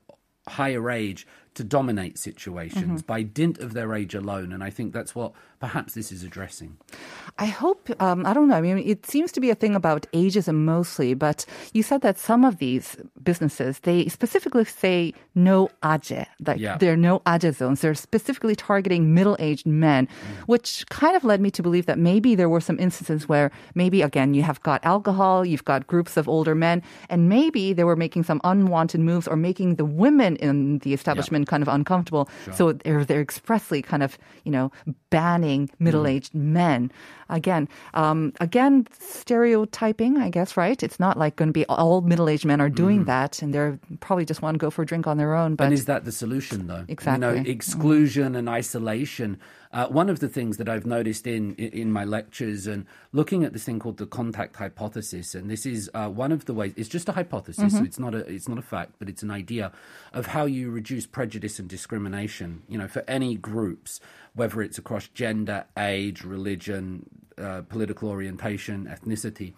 higher 0.46 0.90
age 0.90 1.26
to 1.54 1.64
dominate 1.64 2.18
situations 2.18 2.84
Mm-hmm. 2.84 3.06
by 3.06 3.22
dint 3.22 3.58
of 3.58 3.72
their 3.74 3.94
age 3.94 4.14
alone. 4.14 4.52
And 4.52 4.62
I 4.62 4.70
think 4.70 4.92
that's 4.92 5.14
what 5.14 5.32
perhaps 5.60 5.94
this 5.94 6.12
is 6.12 6.22
addressing. 6.22 6.76
I 7.38 7.46
hope, 7.46 7.88
um, 8.02 8.26
I 8.26 8.32
don't 8.34 8.48
know. 8.48 8.56
I 8.56 8.60
mean, 8.60 8.78
it 8.78 9.06
seems 9.06 9.32
to 9.32 9.40
be 9.40 9.50
a 9.50 9.54
thing 9.54 9.74
about 9.74 10.06
ageism 10.12 10.56
mostly, 10.56 11.14
but 11.14 11.46
you 11.72 11.82
said 11.82 12.02
that 12.02 12.18
some 12.18 12.44
of 12.44 12.58
these 12.58 12.96
businesses, 13.22 13.80
they 13.80 14.06
specifically 14.08 14.64
say 14.64 15.14
no 15.34 15.70
age, 15.84 16.12
like 16.46 16.60
Yeah. 16.60 16.76
there 16.76 16.92
are 16.92 16.96
no 16.96 17.22
age 17.26 17.50
zones. 17.54 17.80
They're 17.80 17.94
specifically 17.94 18.54
targeting 18.54 19.14
middle-aged 19.14 19.66
men, 19.66 20.06
which 20.46 20.84
kind 20.90 21.16
of 21.16 21.24
led 21.24 21.40
me 21.40 21.50
to 21.52 21.62
believe 21.62 21.86
that 21.86 21.98
maybe 21.98 22.34
there 22.34 22.48
were 22.48 22.60
some 22.60 22.78
instances 22.78 23.28
where 23.28 23.50
maybe, 23.74 24.02
again, 24.02 24.34
you 24.34 24.42
have 24.42 24.62
got 24.62 24.84
alcohol, 24.84 25.44
you've 25.46 25.64
got 25.64 25.86
groups 25.86 26.16
of 26.16 26.28
older 26.28 26.54
men, 26.54 26.82
and 27.08 27.28
maybe 27.28 27.72
they 27.72 27.84
were 27.84 27.96
making 27.96 28.24
some 28.24 28.40
unwanted 28.44 29.00
moves 29.00 29.26
or 29.26 29.36
making 29.36 29.76
the 29.76 29.84
women 29.84 30.36
in 30.36 30.78
the 30.80 30.92
establishment 30.92 31.43
kind 31.46 31.62
of 31.62 31.68
uncomfortable. 31.68 32.28
So 32.52 32.72
they're, 32.72 33.04
they're 33.04 33.20
expressly 33.20 33.82
kind 33.82 34.02
of, 34.02 34.18
you 34.44 34.52
know, 34.52 34.72
banning 35.10 35.70
middle-aged 35.78 36.34
men. 36.34 36.90
Again, 37.28 37.68
um, 37.94 38.32
again, 38.40 38.86
stereotyping, 38.98 40.18
I 40.18 40.28
guess, 40.30 40.56
right? 40.56 40.82
It's 40.82 41.00
not 41.00 41.18
like 41.18 41.36
going 41.36 41.48
to 41.48 41.52
be 41.52 41.64
all 41.66 42.00
middle-aged 42.02 42.44
men 42.44 42.60
are 42.60 42.68
doing 42.68 43.04
that, 43.04 43.42
and 43.42 43.54
they're 43.54 43.78
probably 44.00 44.24
just 44.24 44.42
want 44.42 44.54
to 44.54 44.58
go 44.58 44.70
for 44.70 44.82
a 44.82 44.86
drink 44.86 45.06
on 45.06 45.16
their 45.16 45.34
own. 45.34 45.54
But 45.54 45.64
and 45.64 45.74
is 45.74 45.86
that 45.86 46.04
the 46.04 46.12
solution, 46.12 46.66
though? 46.66 46.84
Exactly. 46.88 47.26
You 47.26 47.34
know, 47.44 47.50
exclusion 47.50 48.36
and 48.36 48.48
isolation. 48.48 49.38
Uh, 49.74 49.88
one 49.88 50.08
of 50.08 50.20
the 50.20 50.28
things 50.28 50.56
that 50.58 50.68
I've 50.68 50.86
noticed 50.86 51.26
in 51.26 51.56
in 51.56 51.90
my 51.90 52.04
lectures 52.04 52.68
and 52.68 52.86
looking 53.12 53.42
at 53.42 53.52
this 53.52 53.64
thing 53.64 53.80
called 53.80 53.96
the 53.96 54.06
contact 54.06 54.54
hypothesis, 54.54 55.34
and 55.34 55.50
this 55.50 55.66
is 55.66 55.90
uh, 55.94 56.08
one 56.08 56.30
of 56.30 56.44
the 56.44 56.54
ways. 56.54 56.74
It's 56.76 56.88
just 56.88 57.08
a 57.08 57.12
hypothesis, 57.12 57.72
so 57.72 57.82
it's 57.82 57.98
not 57.98 58.14
a 58.14 58.18
it's 58.18 58.48
not 58.48 58.56
a 58.56 58.62
fact, 58.62 58.92
but 59.00 59.08
it's 59.08 59.24
an 59.24 59.32
idea 59.32 59.72
of 60.12 60.26
how 60.26 60.44
you 60.44 60.70
reduce 60.70 61.06
prejudice 61.06 61.58
and 61.58 61.68
discrimination. 61.68 62.62
You 62.68 62.78
know, 62.78 62.86
for 62.86 63.02
any 63.08 63.34
groups, 63.34 63.98
whether 64.34 64.62
it's 64.62 64.78
across 64.78 65.08
gender, 65.08 65.64
age, 65.76 66.22
religion, 66.22 67.10
uh, 67.36 67.62
political 67.62 68.10
orientation, 68.10 68.86
ethnicity, 68.86 69.54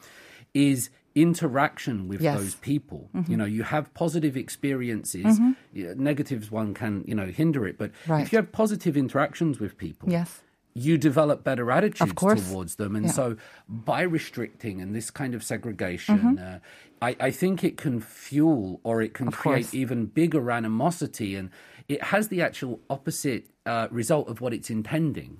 is 0.54 0.88
interaction 1.16 2.06
with 2.08 2.20
Yes. 2.20 2.38
those 2.38 2.54
people. 2.56 3.10
You 3.26 3.36
know, 3.36 3.46
you 3.46 3.62
have 3.64 3.92
positive 3.94 4.36
experiences. 4.36 5.40
Yeah, 5.72 5.94
Negatives 5.96 6.50
one 6.50 6.74
can, 6.74 7.02
you 7.06 7.14
know, 7.14 7.26
hinder 7.26 7.66
it, 7.66 7.76
but 7.78 7.90
Right. 8.06 8.22
if 8.22 8.32
you 8.32 8.36
have 8.36 8.52
positive 8.52 8.96
interactions 8.96 9.58
with 9.58 9.76
people, 9.78 10.10
Yes. 10.10 10.42
you 10.74 10.98
develop 10.98 11.42
better 11.42 11.70
attitudes 11.72 12.12
towards 12.12 12.76
them. 12.76 12.94
And 12.94 13.06
Yeah. 13.06 13.12
so 13.12 13.36
by 13.68 14.02
restricting 14.02 14.80
and 14.82 14.94
this 14.94 15.10
kind 15.10 15.34
of 15.34 15.42
segregation, 15.42 16.38
uh, 16.38 16.58
I, 17.00 17.16
I 17.18 17.30
think 17.30 17.64
it 17.64 17.76
can 17.78 18.00
fuel 18.00 18.80
or 18.84 19.00
it 19.02 19.14
can 19.14 19.26
Mm-hmm. 19.26 19.34
Of 19.34 19.38
create 19.38 19.62
course. 19.64 19.74
even 19.74 20.06
bigger 20.06 20.50
animosity. 20.50 21.34
And 21.34 21.48
it 21.88 22.02
has 22.04 22.28
the 22.28 22.42
actual 22.42 22.80
opposite 22.90 23.46
uh, 23.64 23.88
result 23.90 24.28
of 24.28 24.40
what 24.40 24.52
it's 24.54 24.70
intending. 24.70 25.38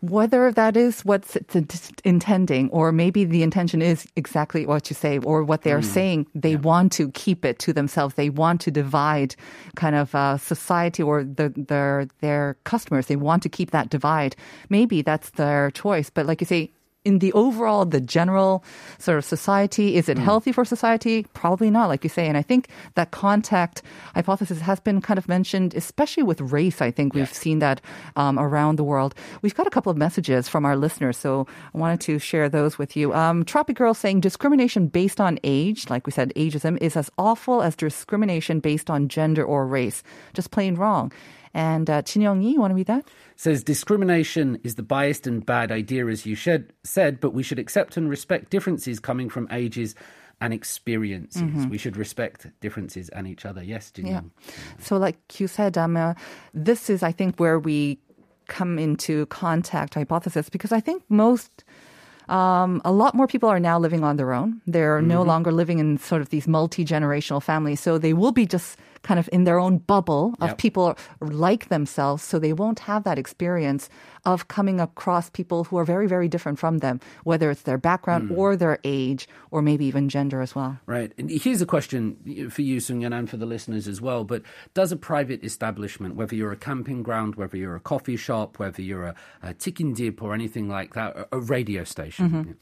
Whether 0.00 0.52
that 0.52 0.76
is 0.76 1.04
what's 1.04 1.36
it's 1.36 1.92
intending, 2.04 2.70
or 2.70 2.92
maybe 2.92 3.24
the 3.24 3.42
intention 3.42 3.82
is 3.82 4.06
exactly 4.16 4.66
what 4.66 4.90
you 4.90 4.94
say, 4.94 5.18
or 5.18 5.42
what 5.42 5.62
they 5.62 5.72
are 5.72 5.82
saying, 5.82 6.26
they 6.34 6.56
want 6.56 6.92
to 6.92 7.10
keep 7.12 7.44
it 7.44 7.58
to 7.60 7.72
themselves. 7.72 8.14
They 8.14 8.30
want 8.30 8.60
to 8.62 8.70
divide 8.70 9.34
kind 9.76 9.96
of 9.96 10.14
uh, 10.14 10.38
society 10.38 11.02
or 11.02 11.24
the, 11.24 11.52
their 11.56 12.06
their 12.20 12.56
customers. 12.64 13.06
They 13.06 13.16
want 13.16 13.42
to 13.42 13.48
keep 13.48 13.70
that 13.72 13.90
divide. 13.90 14.36
Maybe 14.68 15.02
that's 15.02 15.30
their 15.30 15.70
choice, 15.72 16.10
but 16.10 16.26
like 16.26 16.40
you 16.40 16.46
say. 16.46 16.72
In 17.04 17.20
the 17.20 17.32
overall, 17.32 17.84
the 17.84 18.00
general 18.00 18.64
sort 18.98 19.18
of 19.18 19.24
society, 19.24 19.94
is 19.94 20.08
it 20.08 20.18
healthy 20.18 20.50
for 20.52 20.64
society? 20.64 21.24
Probably 21.32 21.70
not, 21.70 21.88
like 21.88 22.02
you 22.02 22.10
say. 22.10 22.26
And 22.26 22.36
I 22.36 22.42
think 22.42 22.68
that 22.96 23.12
contact 23.12 23.82
hypothesis 24.14 24.60
has 24.60 24.80
been 24.80 25.00
kind 25.00 25.16
of 25.16 25.28
mentioned, 25.28 25.74
especially 25.74 26.24
with 26.24 26.40
race. 26.40 26.82
I 26.82 26.90
think 26.90 27.14
we've 27.14 27.32
seen 27.32 27.60
that 27.60 27.80
um, 28.16 28.38
around 28.38 28.76
the 28.76 28.84
world. 28.84 29.14
We've 29.42 29.54
got 29.54 29.66
a 29.66 29.70
couple 29.70 29.90
of 29.90 29.96
messages 29.96 30.48
from 30.48 30.66
our 30.66 30.76
listeners, 30.76 31.16
so 31.16 31.46
I 31.72 31.78
wanted 31.78 32.00
to 32.02 32.18
share 32.18 32.48
those 32.48 32.78
with 32.78 32.96
you. 32.96 33.14
Um, 33.14 33.44
Tropic 33.44 33.76
Girl 33.76 33.94
saying 33.94 34.20
discrimination 34.20 34.88
based 34.88 35.20
on 35.20 35.38
age, 35.44 35.88
like 35.88 36.04
we 36.04 36.12
said, 36.12 36.32
ageism, 36.34 36.78
is 36.82 36.96
as 36.96 37.10
awful 37.16 37.62
as 37.62 37.76
discrimination 37.76 38.58
based 38.58 38.90
on 38.90 39.08
gender 39.08 39.44
or 39.44 39.66
race. 39.66 40.02
Just 40.34 40.50
plain 40.50 40.74
wrong. 40.74 41.12
And 41.54 41.88
uh, 41.88 42.02
Chin 42.02 42.22
Young 42.22 42.42
Yi, 42.42 42.52
you 42.52 42.60
want 42.60 42.72
to 42.72 42.74
read 42.74 42.86
that? 42.86 43.04
says 43.38 43.62
discrimination 43.62 44.58
is 44.64 44.74
the 44.74 44.82
biased 44.82 45.24
and 45.24 45.46
bad 45.46 45.70
idea, 45.70 46.06
as 46.08 46.26
you 46.26 46.34
shed, 46.34 46.72
said, 46.82 47.20
but 47.20 47.32
we 47.32 47.42
should 47.44 47.58
accept 47.58 47.96
and 47.96 48.10
respect 48.10 48.50
differences 48.50 48.98
coming 48.98 49.30
from 49.30 49.46
ages 49.52 49.94
and 50.40 50.52
experiences. 50.52 51.66
We 51.66 51.78
should 51.78 51.96
respect 51.96 52.48
differences 52.60 53.08
and 53.10 53.26
each 53.26 53.46
other. 53.46 53.62
Yes, 53.62 53.92
Jin 53.92 54.06
Yeah. 54.06 54.20
So, 54.80 54.96
like 54.96 55.40
you 55.40 55.46
said, 55.46 55.78
um, 55.78 55.96
uh, 55.96 56.14
this 56.52 56.90
is, 56.90 57.02
I 57.02 57.12
think, 57.12 57.38
where 57.38 57.58
we 57.58 57.98
come 58.48 58.78
into 58.78 59.26
contact 59.26 59.94
hypothesis 59.94 60.48
because 60.48 60.72
I 60.72 60.80
think 60.80 61.02
most. 61.08 61.64
Um, 62.28 62.82
a 62.84 62.92
lot 62.92 63.14
more 63.14 63.26
people 63.26 63.48
are 63.48 63.58
now 63.58 63.78
living 63.78 64.04
on 64.04 64.16
their 64.18 64.34
own. 64.34 64.60
They're 64.66 65.00
no 65.00 65.22
longer 65.22 65.50
living 65.50 65.78
in 65.78 65.96
sort 65.96 66.20
of 66.20 66.28
these 66.28 66.46
multi 66.46 66.84
generational 66.84 67.42
families. 67.42 67.80
So 67.80 67.96
they 67.96 68.12
will 68.12 68.32
be 68.32 68.44
just 68.44 68.76
kind 69.02 69.20
of 69.20 69.28
in 69.32 69.44
their 69.44 69.58
own 69.58 69.78
bubble 69.78 70.34
of 70.40 70.50
Yep. 70.50 70.58
people 70.58 70.98
like 71.20 71.68
themselves. 71.68 72.22
So 72.22 72.38
they 72.38 72.52
won't 72.52 72.80
have 72.80 73.04
that 73.04 73.18
experience 73.18 73.88
of 74.24 74.48
coming 74.48 74.80
across 74.80 75.30
people 75.30 75.64
who 75.64 75.78
are 75.78 75.84
very, 75.84 76.06
very 76.06 76.28
different 76.28 76.58
from 76.58 76.78
them, 76.78 77.00
whether 77.24 77.50
it's 77.50 77.62
their 77.62 77.78
background 77.78 78.28
hmm. 78.28 78.38
or 78.38 78.56
their 78.56 78.78
age 78.84 79.28
or 79.50 79.62
maybe 79.62 79.84
even 79.84 80.08
gender 80.08 80.40
as 80.40 80.54
well. 80.54 80.78
Right. 80.86 81.12
And 81.18 81.30
here's 81.30 81.62
a 81.62 81.66
question 81.66 82.48
for 82.50 82.62
you, 82.62 82.78
Sunyan, 82.78 83.16
and 83.16 83.28
for 83.30 83.36
the 83.36 83.46
listeners 83.46 83.88
as 83.88 84.00
well. 84.00 84.24
But 84.24 84.42
does 84.74 84.92
a 84.92 84.96
private 84.96 85.44
establishment, 85.44 86.16
whether 86.16 86.34
you're 86.34 86.52
a 86.52 86.56
camping 86.56 87.02
ground, 87.02 87.36
whether 87.36 87.56
you're 87.56 87.76
a 87.76 87.80
coffee 87.80 88.16
shop, 88.16 88.58
whether 88.58 88.82
you're 88.82 89.04
a, 89.04 89.14
a 89.42 89.54
chicken 89.54 89.94
dip 89.94 90.22
or 90.22 90.34
anything 90.34 90.68
like 90.68 90.94
that, 90.94 91.28
a, 91.32 91.38
radio 91.38 91.84
station, 91.84 92.28
mm-hmm. 92.28 92.48
yeah, 92.48 92.54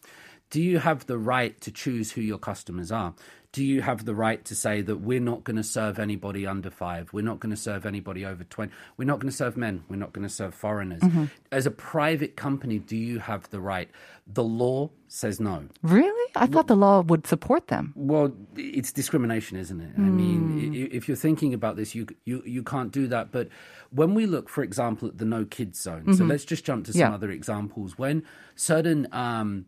do 0.50 0.62
you 0.62 0.78
have 0.78 1.06
the 1.06 1.18
right 1.18 1.60
to 1.60 1.72
choose 1.72 2.12
who 2.12 2.20
your 2.20 2.38
customers 2.38 2.92
are? 2.92 3.14
Do 3.56 3.64
you 3.64 3.80
have 3.80 4.04
the 4.04 4.14
right 4.14 4.44
to 4.44 4.54
say 4.54 4.82
that 4.82 4.98
we're 4.98 5.18
not 5.18 5.42
going 5.42 5.56
to 5.56 5.64
serve 5.64 5.98
anybody 5.98 6.46
under 6.46 6.68
five? 6.68 7.10
We're 7.14 7.24
not 7.24 7.40
going 7.40 7.54
to 7.54 7.56
serve 7.56 7.86
anybody 7.86 8.22
over 8.22 8.44
20. 8.44 8.70
We're 8.98 9.06
not 9.06 9.18
going 9.18 9.30
to 9.30 9.36
serve 9.36 9.56
men. 9.56 9.82
We're 9.88 9.96
not 9.96 10.12
going 10.12 10.28
to 10.28 10.34
serve 10.34 10.54
foreigners. 10.54 11.00
Mm-hmm. 11.00 11.24
As 11.50 11.64
a 11.64 11.70
private 11.70 12.36
company, 12.36 12.78
do 12.78 12.98
you 12.98 13.18
have 13.18 13.48
the 13.48 13.58
right? 13.58 13.88
The 14.26 14.44
law 14.44 14.90
says 15.08 15.40
no. 15.40 15.70
Really? 15.82 16.32
I 16.36 16.44
thought 16.44 16.66
the 16.66 16.76
law 16.76 17.00
would 17.00 17.26
support 17.26 17.68
them. 17.68 17.94
Well, 17.96 18.34
it's 18.56 18.92
discrimination, 18.92 19.56
isn't 19.56 19.80
it? 19.80 19.92
I 19.96 20.00
mean, 20.02 20.74
mm. 20.74 20.90
if 20.92 21.08
you're 21.08 21.16
thinking 21.16 21.54
about 21.54 21.76
this, 21.76 21.94
you 21.94 22.08
you 22.26 22.42
you 22.44 22.62
can't 22.62 22.92
do 22.92 23.06
that. 23.06 23.32
But 23.32 23.48
when 23.88 24.12
we 24.12 24.26
look, 24.26 24.50
for 24.50 24.62
example, 24.64 25.08
at 25.08 25.16
the 25.16 25.24
no 25.24 25.46
kids 25.46 25.80
zone, 25.80 26.04
so 26.08 26.10
mm-hmm. 26.12 26.28
let's 26.28 26.44
just 26.44 26.66
jump 26.66 26.84
to 26.86 26.92
some 26.92 27.00
Yeah. 27.00 27.14
other 27.14 27.30
examples. 27.30 27.96
When 27.96 28.22
certain 28.54 29.08
um, 29.12 29.64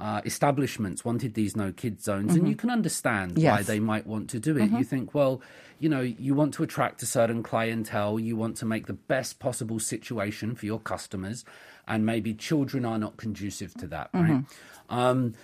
uh, 0.00 0.20
establishments 0.24 1.04
wanted 1.04 1.34
these 1.34 1.54
no 1.56 1.72
kids 1.72 2.04
zones, 2.04 2.34
and 2.34 2.48
you 2.48 2.56
can 2.56 2.70
understand 2.70 3.38
why 3.56 3.62
they 3.62 3.78
might 3.78 4.06
want 4.06 4.30
to 4.30 4.40
do 4.40 4.56
it. 4.56 4.70
You 4.78 4.84
think, 4.84 5.14
well, 5.14 5.40
you 5.78 5.88
know, 5.88 6.00
you 6.00 6.34
want 6.34 6.54
to 6.54 6.62
attract 6.62 7.02
a 7.02 7.06
certain 7.06 7.42
clientele, 7.42 8.18
you 8.18 8.34
want 8.36 8.56
to 8.58 8.64
make 8.66 8.86
the 8.86 8.94
best 8.94 9.38
possible 9.38 9.78
situation 9.78 10.54
for 10.54 10.66
your 10.66 10.80
customers, 10.80 11.44
and 11.86 12.04
maybe 12.06 12.32
children 12.34 12.84
are 12.84 12.98
not 12.98 13.16
conducive 13.18 13.74
to 13.74 13.86
that, 13.88 14.10
right? 14.14 14.44
Um, 14.88 15.34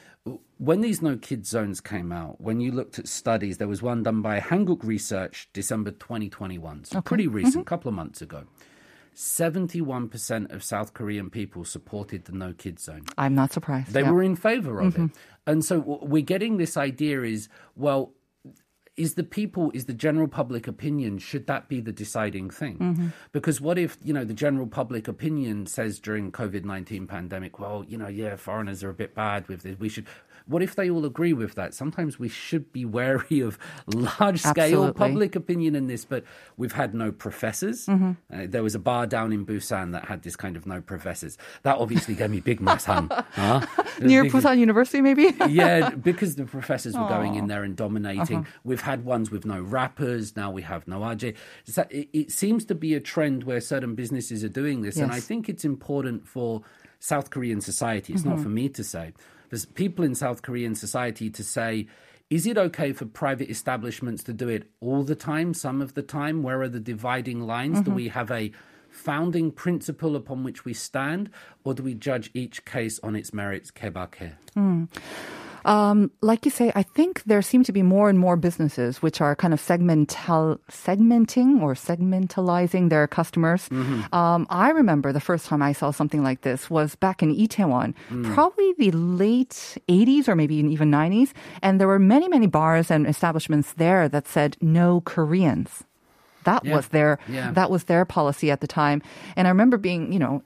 when 0.58 0.80
these 0.80 1.00
no 1.02 1.16
kids 1.16 1.48
zones 1.50 1.80
came 1.80 2.10
out, 2.10 2.40
when 2.40 2.60
you 2.60 2.72
looked 2.72 2.98
at 2.98 3.06
studies, 3.06 3.58
there 3.58 3.68
was 3.68 3.80
one 3.82 4.02
done 4.02 4.22
by 4.22 4.40
Hankook 4.40 4.82
Research, 4.82 5.48
December 5.52 5.92
2021, 5.92 6.84
so 6.86 7.00
pretty 7.02 7.28
recent, 7.28 7.62
a 7.62 7.64
couple 7.64 7.88
of 7.90 7.94
months 7.94 8.20
ago. 8.22 8.44
71% 9.16 10.52
of 10.52 10.62
South 10.62 10.94
Korean 10.94 11.30
people 11.30 11.64
supported 11.64 12.26
the 12.26 12.32
no 12.32 12.52
kids 12.52 12.84
zone. 12.84 13.02
I'm 13.16 13.34
not 13.34 13.52
surprised. 13.52 13.92
They 13.92 14.02
Yeah. 14.02 14.10
were 14.10 14.22
in 14.22 14.36
favor 14.36 14.80
of 14.80 14.94
it. 14.94 15.00
Mm-hmm. 15.00 15.50
And 15.50 15.64
so 15.64 15.78
we're 16.02 16.22
getting 16.22 16.58
this 16.58 16.76
idea 16.76 17.22
is, 17.22 17.48
well, 17.74 18.12
is 18.96 19.14
the 19.14 19.22
people, 19.24 19.70
is 19.74 19.84
the 19.84 19.92
general 19.92 20.26
public 20.26 20.66
opinion, 20.66 21.18
should 21.18 21.46
that 21.46 21.68
be 21.68 21.80
the 21.80 21.92
deciding 21.92 22.48
thing? 22.48 22.78
Mm-hmm. 22.78 23.08
Because 23.32 23.60
what 23.60 23.78
if, 23.78 23.98
you 24.02 24.12
know, 24.14 24.24
the 24.24 24.32
general 24.34 24.66
public 24.66 25.06
opinion 25.06 25.66
says 25.66 25.98
during 25.98 26.32
COVID-19 26.32 27.06
pandemic, 27.06 27.58
well, 27.58 27.84
you 27.86 27.98
know, 27.98 28.08
yeah, 28.08 28.36
foreigners 28.36 28.82
are 28.82 28.88
a 28.90 28.94
bit 28.94 29.14
bad 29.14 29.48
with 29.48 29.62
this. 29.62 29.78
We 29.78 29.90
should, 29.90 30.06
what 30.46 30.62
if 30.62 30.76
they 30.76 30.88
all 30.88 31.04
agree 31.04 31.32
with 31.32 31.54
that? 31.56 31.74
Sometimes 31.74 32.18
we 32.18 32.28
should 32.28 32.72
be 32.72 32.84
wary 32.84 33.40
of 33.40 33.58
large 33.86 34.40
scale 34.40 34.92
public 34.92 35.34
opinion 35.34 35.74
in 35.74 35.88
this, 35.88 36.04
but 36.04 36.24
we've 36.56 36.72
had 36.72 36.94
no 36.94 37.10
professors. 37.10 37.86
Mm-hmm. 37.86 38.12
Uh, 38.32 38.46
there 38.48 38.62
was 38.62 38.74
a 38.74 38.78
bar 38.78 39.06
down 39.06 39.32
in 39.32 39.44
Busan 39.44 39.92
that 39.92 40.06
had 40.06 40.22
this 40.22 40.36
kind 40.36 40.56
of 40.56 40.66
no 40.66 40.80
professors. 40.80 41.36
That 41.62 41.78
obviously 41.78 42.14
gave 42.14 42.30
me 42.30 42.40
big 42.40 42.60
masan. 42.60 43.10
huh? 43.32 43.66
Near 44.00 44.22
big- 44.22 44.32
Busan 44.32 44.58
University, 44.58 45.00
maybe? 45.00 45.34
yeah, 45.48 45.90
because 45.90 46.36
the 46.36 46.44
professors 46.44 46.94
were 46.94 47.08
going 47.08 47.34
in 47.34 47.48
there 47.48 47.64
and 47.64 47.76
dominating. 47.76 48.38
Uh-huh. 48.38 48.50
We've 48.62 48.80
had 48.80 49.04
ones 49.04 49.30
with 49.30 49.44
no 49.44 49.60
rappers. 49.60 50.36
Now 50.36 50.50
we 50.50 50.62
have 50.62 50.86
no 50.86 51.00
RJ. 51.00 51.34
So 51.64 51.86
it, 51.90 52.08
it 52.12 52.30
seems 52.30 52.64
to 52.66 52.74
be 52.74 52.94
a 52.94 53.00
trend 53.00 53.44
where 53.44 53.60
certain 53.60 53.94
businesses 53.94 54.44
are 54.44 54.48
doing 54.48 54.82
this, 54.82 54.96
and 54.96 55.10
I 55.10 55.20
think 55.20 55.48
it's 55.48 55.64
important 55.64 56.26
for 56.26 56.62
South 57.00 57.30
Korean 57.30 57.60
society. 57.60 58.12
It's 58.12 58.24
not 58.24 58.40
for 58.40 58.48
me 58.48 58.68
to 58.70 58.84
say. 58.84 59.12
There's 59.50 59.64
people 59.64 60.04
in 60.04 60.14
South 60.14 60.42
Korean 60.42 60.74
society 60.74 61.30
to 61.30 61.44
say. 61.44 61.86
Is 62.28 62.44
it 62.44 62.58
okay 62.58 62.92
for 62.92 63.06
private 63.06 63.48
establishments 63.50 64.24
to 64.24 64.32
do 64.32 64.48
it 64.48 64.68
all 64.80 65.04
the 65.04 65.14
time, 65.14 65.54
some 65.54 65.80
of 65.80 65.94
the 65.94 66.02
time? 66.02 66.42
Where 66.42 66.60
are 66.60 66.68
the 66.68 66.80
dividing 66.80 67.46
lines? 67.46 67.78
Do 67.78 67.90
mm-hmm. 67.90 67.94
we 67.94 68.08
have 68.08 68.32
a 68.32 68.50
founding 68.88 69.52
principle 69.52 70.16
upon 70.16 70.42
which 70.42 70.64
we 70.64 70.74
stand, 70.74 71.30
or 71.62 71.74
do 71.74 71.84
we 71.84 71.94
judge 71.94 72.30
each 72.34 72.64
case 72.64 72.98
on 73.02 73.14
its 73.14 73.32
merits? 73.32 73.70
Kebake. 73.70 74.32
Um, 75.66 76.10
like 76.22 76.44
you 76.44 76.50
say, 76.50 76.70
I 76.74 76.82
think 76.84 77.24
there 77.24 77.42
seem 77.42 77.64
to 77.64 77.72
be 77.72 77.82
more 77.82 78.08
and 78.08 78.18
more 78.18 78.36
businesses 78.36 79.02
which 79.02 79.20
are 79.20 79.34
kind 79.34 79.52
of 79.52 79.60
segmental, 79.60 80.58
segmenting 80.70 81.60
or 81.60 81.74
segmentalizing 81.74 82.88
their 82.88 83.06
customers. 83.08 83.68
Um, 84.12 84.46
I 84.48 84.70
remember 84.70 85.12
the 85.12 85.20
first 85.20 85.46
time 85.46 85.62
I 85.62 85.72
saw 85.72 85.90
something 85.90 86.22
like 86.22 86.42
this 86.42 86.70
was 86.70 86.94
back 86.94 87.22
in 87.22 87.34
Itaewon, 87.34 87.94
probably 88.34 88.74
the 88.78 88.92
late 88.92 89.76
80s 89.88 90.28
or 90.28 90.36
maybe 90.36 90.54
even 90.56 90.90
90s. 90.90 91.32
And 91.62 91.80
there 91.80 91.88
were 91.88 91.98
many, 91.98 92.28
many 92.28 92.46
bars 92.46 92.90
and 92.90 93.06
establishments 93.06 93.72
there 93.74 94.08
that 94.08 94.28
said 94.28 94.56
no 94.60 95.00
Koreans. 95.00 95.82
That 96.44 96.64
Yeah. 96.64 96.76
was 96.76 96.88
their 96.88 97.18
Yeah. 97.28 97.50
that 97.58 97.70
was 97.72 97.84
their 97.84 98.04
policy 98.04 98.52
at 98.52 98.60
the 98.60 98.68
time. 98.68 99.02
And 99.34 99.48
I 99.48 99.50
remember 99.50 99.76
being, 99.78 100.12
you 100.12 100.20
know, 100.20 100.42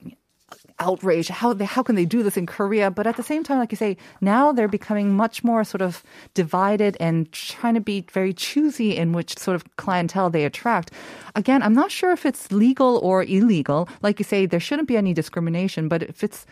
outraged. 0.81 1.29
How 1.29 1.53
they, 1.53 1.65
how 1.65 1.83
can 1.83 1.95
they 1.95 2.05
do 2.05 2.23
this 2.23 2.35
in 2.35 2.45
Korea? 2.45 2.91
But 2.91 3.07
at 3.07 3.15
the 3.15 3.23
same 3.23 3.43
time, 3.43 3.59
like 3.59 3.71
you 3.71 3.77
say, 3.77 3.95
now 4.19 4.51
they're 4.51 4.67
becoming 4.67 5.15
much 5.15 5.43
more 5.43 5.63
sort 5.63 5.81
of 5.81 6.03
divided 6.33 6.97
and 6.99 7.31
trying 7.31 7.75
to 7.75 7.79
be 7.79 8.05
very 8.11 8.33
choosy 8.33 8.97
in 8.97 9.13
which 9.13 9.37
sort 9.37 9.55
of 9.55 9.63
clientele 9.77 10.29
they 10.29 10.43
attract. 10.43 10.91
Again, 11.35 11.63
I'm 11.63 11.73
not 11.73 11.91
sure 11.91 12.11
if 12.11 12.25
it's 12.25 12.51
legal 12.51 12.97
or 12.97 13.23
illegal. 13.23 13.87
Like 14.01 14.19
you 14.19 14.25
say, 14.25 14.45
there 14.45 14.59
shouldn't 14.59 14.87
be 14.87 14.97
any 14.97 15.13
discrimination. 15.13 15.87
But 15.87 16.03
if 16.03 16.23
it's, 16.23 16.45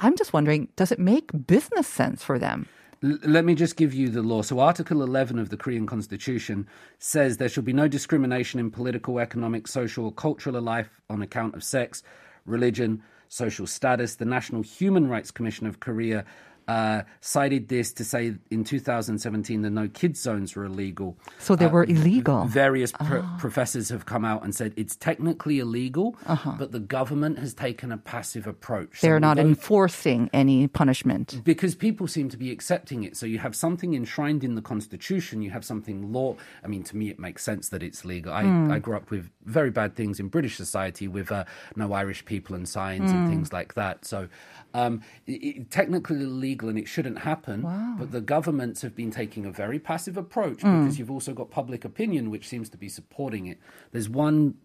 I'm 0.00 0.16
just 0.16 0.32
wondering, 0.32 0.68
does 0.74 0.90
it 0.90 0.98
make 0.98 1.30
business 1.46 1.86
sense 1.86 2.24
for 2.24 2.38
them? 2.38 2.66
Let 3.02 3.44
me 3.44 3.54
just 3.54 3.76
give 3.76 3.92
you 3.92 4.08
the 4.08 4.22
law. 4.22 4.40
So, 4.40 4.60
Article 4.60 5.02
11 5.02 5.38
of 5.38 5.50
the 5.50 5.58
Korean 5.58 5.86
Constitution 5.86 6.66
says 6.98 7.36
there 7.36 7.50
shall 7.50 7.62
be 7.62 7.74
no 7.74 7.86
discrimination 7.86 8.58
in 8.58 8.70
political, 8.70 9.20
economic, 9.20 9.68
social, 9.68 10.06
or 10.06 10.12
cultural 10.12 10.62
life 10.62 11.02
on 11.10 11.20
account 11.20 11.54
of 11.54 11.62
sex, 11.62 12.02
religion, 12.46 13.02
social 13.34 13.66
status. 13.66 14.14
The 14.14 14.24
National 14.24 14.62
Human 14.62 15.08
Rights 15.08 15.32
Commission 15.32 15.66
of 15.66 15.80
Korea 15.80 16.24
uh, 16.68 17.02
cited 17.20 17.68
this 17.68 17.92
to 17.92 18.04
say 18.04 18.34
in 18.50 18.64
2017 18.64 19.62
the 19.62 19.70
no 19.70 19.88
kids 19.88 20.20
zones 20.20 20.56
were 20.56 20.64
illegal. 20.64 21.16
So 21.38 21.56
they 21.56 21.66
Uh, 21.66 21.70
were 21.70 21.84
illegal. 21.84 22.44
Various 22.46 22.92
pr- 22.92 23.18
professors 23.38 23.90
have 23.90 24.06
come 24.06 24.24
out 24.24 24.42
and 24.44 24.54
said 24.54 24.72
it's 24.76 24.96
technically 24.96 25.58
illegal, 25.58 26.16
Uh-huh. 26.26 26.54
but 26.58 26.72
the 26.72 26.80
government 26.80 27.38
has 27.38 27.52
taken 27.54 27.92
a 27.92 27.98
passive 27.98 28.46
approach. 28.46 29.00
They're 29.02 29.20
not 29.20 29.38
enforcing 29.38 30.30
any 30.32 30.66
punishment. 30.68 31.40
because 31.44 31.74
people 31.74 32.06
seem 32.06 32.28
to 32.30 32.36
be 32.36 32.50
accepting 32.50 33.04
it. 33.04 33.16
So 33.16 33.26
you 33.26 33.38
have 33.38 33.54
something 33.54 33.94
enshrined 33.94 34.42
in 34.44 34.54
the 34.54 34.62
constitution, 34.62 35.42
you 35.42 35.50
have 35.50 35.64
something 35.64 36.12
law. 36.12 36.36
I 36.64 36.68
mean, 36.68 36.82
to 36.84 36.96
me, 36.96 37.10
it 37.10 37.18
makes 37.18 37.42
sense 37.42 37.68
that 37.70 37.82
it's 37.82 38.04
legal. 38.04 38.32
I, 38.32 38.42
I 38.74 38.78
grew 38.78 38.96
up 38.96 39.10
with 39.10 39.30
very 39.44 39.70
bad 39.70 39.94
things 39.96 40.18
in 40.20 40.28
British 40.28 40.56
society 40.56 41.06
with 41.08 41.30
uh, 41.30 41.44
no 41.76 41.92
Irish 41.92 42.24
people 42.24 42.56
and 42.56 42.68
signs 42.68 43.10
and 43.12 43.28
things 43.28 43.52
like 43.52 43.74
that. 43.74 44.04
So 44.04 44.28
um, 44.74 45.00
it, 45.26 45.32
it, 45.32 45.70
technically 45.70 46.22
illegal 46.22 46.68
and 46.68 46.78
it 46.78 46.88
shouldn't 46.88 47.20
happen. 47.20 47.62
But 47.98 48.10
the 48.10 48.20
governments 48.20 48.82
have 48.82 48.94
been 48.94 49.10
taking 49.10 49.46
a 49.46 49.50
very 49.50 49.78
passive 49.78 50.16
approach 50.16 50.58
because 50.58 50.98
you've 50.98 51.10
also 51.10 51.32
got 51.32 51.50
public 51.50 51.84
opinion, 51.84 52.30
which 52.30 52.46
seems 52.48 52.68
to 52.70 52.76
be 52.76 52.88
supporting 52.88 53.46
it. 53.46 53.58
There's 53.92 54.08
one 54.08 54.56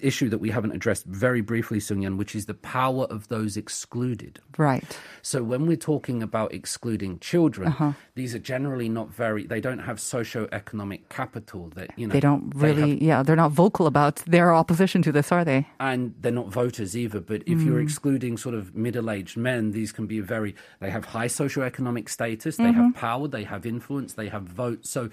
issue 0.00 0.28
that 0.28 0.38
we 0.38 0.50
haven't 0.50 0.72
addressed 0.72 1.06
very 1.06 1.40
briefly, 1.40 1.78
Sungyan, 1.78 2.16
which 2.16 2.34
is 2.34 2.46
the 2.46 2.54
power 2.54 3.04
of 3.04 3.28
those 3.28 3.56
excluded. 3.56 4.40
Right. 4.58 4.98
So 5.22 5.44
when 5.44 5.66
we're 5.66 5.76
talking 5.76 6.20
about 6.20 6.52
excluding 6.52 7.20
children, 7.20 7.68
Uh-huh. 7.68 7.92
these 8.16 8.34
are 8.34 8.40
generally 8.40 8.88
not 8.88 9.14
very. 9.14 9.46
They 9.46 9.60
don't 9.60 9.78
have 9.80 10.00
socio-economic 10.00 11.08
capital 11.08 11.70
that 11.76 11.96
you 11.96 12.08
know. 12.08 12.12
They 12.12 12.18
don't 12.20 12.52
they 12.58 12.72
really, 12.72 12.90
have- 12.90 13.02
yeah, 13.02 13.22
they're 13.22 13.36
not 13.36 13.52
vocal 13.52 13.86
about 13.86 14.16
their 14.26 14.52
opposition 14.52 15.00
to 15.02 15.12
this, 15.12 15.30
are 15.30 15.44
they? 15.44 15.68
and 15.78 16.14
they're 16.20 16.32
not 16.32 16.48
voters 16.48 16.96
either. 16.96 17.20
But 17.20 17.42
if 17.46 17.62
you're 17.62 17.78
Mm. 17.80 17.84
excluding 17.84 18.36
sort 18.36 18.56
of 18.56 18.74
middle-aged 18.74 19.36
men, 19.36 19.70
these 19.70 19.92
can 19.92 20.06
be 20.06 20.18
very. 20.20 20.56
They 20.80 20.90
have 20.90 21.04
high 21.06 21.28
socio-economic 21.28 22.08
status. 22.08 22.56
They 22.56 22.64
Mm-hmm. 22.64 22.80
have 22.82 22.94
power. 22.96 23.28
They 23.28 23.44
have 23.44 23.64
influence. 23.64 24.14
They 24.14 24.28
have 24.28 24.42
votes. 24.42 24.90
So 24.90 25.08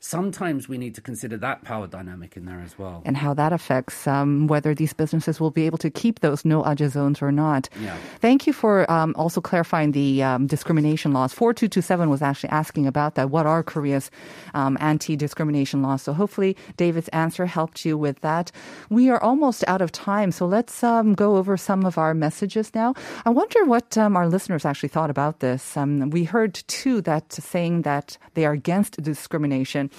sometimes 0.00 0.68
we 0.68 0.78
need 0.78 0.94
to 0.94 1.00
consider 1.00 1.36
that 1.36 1.62
power 1.62 1.86
dynamic 1.86 2.36
in 2.36 2.46
there 2.46 2.60
as 2.60 2.78
well. 2.78 3.02
and 3.04 3.16
how 3.16 3.34
that 3.34 3.52
affects 3.52 4.06
um, 4.06 4.46
whether 4.46 4.74
these 4.74 4.92
businesses 4.92 5.38
will 5.38 5.50
be 5.50 5.66
able 5.66 5.78
to 5.78 5.90
keep 5.90 6.20
those 6.20 6.44
no 6.44 6.64
aja 6.64 6.88
zones 6.88 7.22
or 7.22 7.30
not. 7.30 7.68
Yeah. 7.80 7.96
Thank 8.20 8.46
you 8.46 8.52
for 8.52 8.90
um, 8.90 9.14
also 9.16 9.40
clarifying 9.40 9.92
the 9.92 10.22
um, 10.22 10.46
discrimination 10.46 11.12
laws. 11.12 11.32
4227 11.34 12.08
was 12.10 12.22
actually 12.22 12.50
asking 12.50 12.86
about 12.86 13.14
that. 13.14 13.30
What 13.30 13.46
are 13.46 13.62
Korea's 13.62 14.10
um, 14.54 14.76
anti 14.80 15.16
discrimination 15.16 15.82
laws? 15.82 16.02
So 16.02 16.12
hopefully 16.12 16.56
David's 16.76 17.08
answer 17.08 17.46
helped 17.46 17.84
you 17.84 17.98
with 17.98 18.20
that. 18.20 18.50
We 18.88 19.10
are 19.10 19.22
almost 19.22 19.64
out 19.68 19.82
of 19.82 19.92
time, 19.92 20.32
so 20.32 20.46
let's 20.46 20.82
um, 20.82 21.14
go 21.14 21.36
over 21.36 21.56
some 21.56 21.84
of 21.84 21.98
our 21.98 22.14
messages 22.14 22.74
now. 22.74 22.94
I 23.24 23.30
wonder 23.30 23.64
what 23.64 23.98
um, 23.98 24.16
our 24.16 24.28
listeners 24.28 24.64
actually 24.64 24.88
thought 24.88 25.10
about 25.10 25.40
this. 25.40 25.76
Um, 25.76 26.10
we 26.10 26.24
heard 26.24 26.54
two 26.68 27.00
that 27.02 27.32
saying 27.32 27.82
that 27.82 28.16
they 28.34 28.46
are 28.46 28.52
against 28.52 29.02
discrimination, 29.02 29.89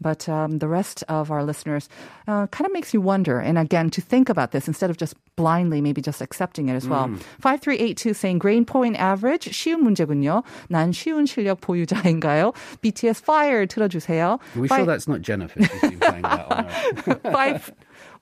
but 0.00 0.28
um, 0.28 0.58
the 0.58 0.68
rest 0.68 1.02
of 1.08 1.30
our 1.30 1.42
listeners 1.42 1.88
uh, 2.28 2.46
kind 2.48 2.66
of 2.66 2.72
makes 2.72 2.92
you 2.94 3.00
wonder. 3.00 3.38
And 3.40 3.58
again, 3.58 3.90
to 3.90 4.00
think 4.00 4.28
about 4.28 4.52
this 4.52 4.68
instead 4.68 4.90
of 4.90 4.96
just 4.96 5.14
blindly, 5.36 5.80
maybe 5.80 6.00
just 6.02 6.20
accepting 6.20 6.68
it 6.68 6.74
as 6.74 6.86
well. 6.88 7.08
5382 7.40 8.14
saying 8.14 8.38
grade 8.38 8.66
point 8.66 8.96
average 8.96 9.48
쉬운 9.50 9.80
문제군요. 9.82 10.42
난 10.70 10.92
쉬운 10.92 11.26
실력 11.26 11.60
보유자인가요? 11.60 12.52
BTS 12.82 13.22
Fire 13.22 13.66
틀어주세요. 13.66 14.38
Are 14.56 14.60
we 14.60 14.68
Five- 14.68 14.78
sure 14.78 14.86
that's 14.86 15.08
not 15.08 15.22
Jennifer 15.22 15.60
who's 15.60 15.80
been 15.90 15.98
playing 16.00 16.22
that 16.22 16.46
on 16.52 16.66
our- 16.66 17.32
five. 17.32 17.72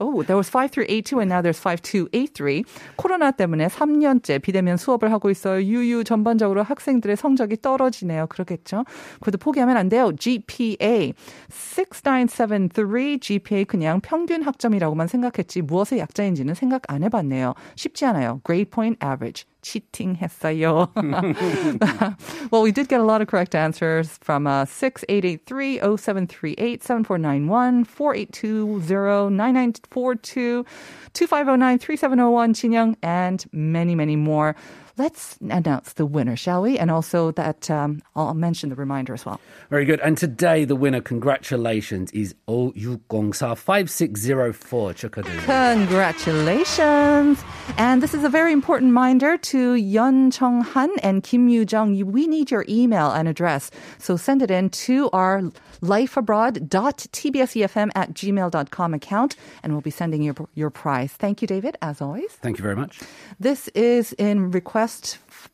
Oh, 0.02 0.24
there 0.24 0.38
was 0.38 0.50
5382 0.50 1.20
and 1.20 1.30
now 1.30 1.42
there's 1.42 1.60
5283. 1.60 2.64
코로나 2.96 3.32
때문에 3.32 3.68
3년째 3.68 4.42
비대면 4.42 4.78
수업을 4.78 5.12
하고 5.12 5.30
있어요. 5.30 5.62
유유 5.62 6.06
전반적으로 6.06 6.64
학생들의 6.64 7.18
성적이 7.18 7.58
떨어지네요. 7.62 8.28
그러겠죠? 8.28 8.86
그래도 9.20 9.38
포기하면 9.38 9.76
안 9.76 9.90
돼요. 9.90 10.14
GPA 10.18 11.14
6973 11.50 12.70
GPA 13.20 13.66
그냥 13.66 14.00
평균 14.00 14.42
학점이라고만 14.42 15.08
생각했지 15.08 15.62
무엇의 15.62 16.00
약자인지는 16.00 16.54
생각 16.54 16.84
안 16.88 17.04
해봤네요. 17.04 17.54
쉽지 17.76 18.06
않아요. 18.06 18.40
Grade 18.46 18.72
point 18.72 19.06
average. 19.06 19.44
치팅했어요. 19.63 20.91
well, 22.51 22.63
we 22.63 22.71
did 22.71 22.89
get 22.89 23.01
a 23.01 23.05
lot 23.05 23.23
of 23.23 23.29
correct 23.29 23.55
answers 23.55 24.19
from 24.19 24.47
uh, 24.47 24.65
6883 24.65 25.79
0738 25.79 26.83
7491 26.83 27.85
4820 27.85 29.35
9942 29.35 30.65
2509 31.15 31.79
3701 31.79 32.55
진영 32.55 32.97
and 33.03 33.47
many, 33.53 33.95
many 33.95 34.17
more. 34.17 34.55
Let's 35.00 35.38
announce 35.40 35.94
the 35.94 36.06
winner, 36.06 36.36
shall 36.36 36.62
we? 36.62 36.78
And 36.78 36.92
also 36.92 37.32
that 37.32 37.72
um, 37.72 38.02
I'll 38.18 38.34
mention 38.34 38.68
the 38.68 38.76
reminder 38.76 39.14
as 39.14 39.26
well. 39.26 39.40
Very 39.70 39.86
good. 39.86 40.02
And 40.02 40.18
today, 40.18 40.66
the 40.66 40.76
winner, 40.76 41.00
congratulations, 41.00 42.12
is 42.12 42.36
06045604 42.50 44.96
Chukadu. 45.00 45.32
Congratulations. 45.46 47.42
And 47.78 48.04
this 48.04 48.14
is 48.14 48.26
a 48.26 48.30
very 48.30 48.52
important 48.52 48.90
reminder 48.90 49.38
to 49.38 49.76
Yun 49.76 50.32
Chung 50.32 50.64
Han 50.64 50.90
and 51.02 51.24
Kim 51.24 51.48
Yu 51.48 51.66
Jung. 51.70 52.12
We 52.12 52.28
need 52.28 52.52
your 52.52 52.66
email 52.68 53.10
and 53.12 53.30
address. 53.30 53.72
So 54.00 54.18
send 54.18 54.42
it 54.42 54.52
in 54.52 54.70
to 54.70 55.10
our 55.12 55.44
lifeabroad.tbsefm 55.82 57.90
at 57.96 58.14
gmail.com 58.14 58.94
account, 58.94 59.38
and 59.64 59.72
we'll 59.72 59.82
be 59.82 59.92
sending 59.92 60.22
you 60.22 60.36
your 60.56 60.70
prize. 60.70 61.14
Thank 61.14 61.42
you, 61.42 61.48
David, 61.48 61.78
as 61.82 62.02
always. 62.02 62.34
Thank 62.34 62.58
you 62.58 62.64
very 62.64 62.76
much. 62.76 63.00
This 63.40 63.70
is 63.70 64.12
in 64.14 64.52
request 64.52 64.89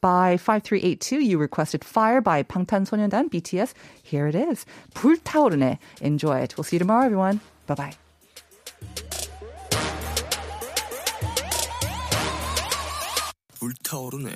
by 0.00 0.36
5382. 0.36 1.20
You 1.20 1.38
requested 1.38 1.84
Fire 1.84 2.20
by 2.20 2.42
방탄소년단 2.42 3.28
BTS. 3.28 3.74
Here 4.02 4.26
it 4.26 4.34
is. 4.34 4.64
불타오르네. 4.94 5.78
Enjoy 6.00 6.38
it. 6.38 6.56
We'll 6.56 6.64
see 6.64 6.76
you 6.76 6.80
tomorrow, 6.80 7.04
everyone. 7.04 7.40
Bye-bye. 7.66 7.92
불타오르네 13.60 14.30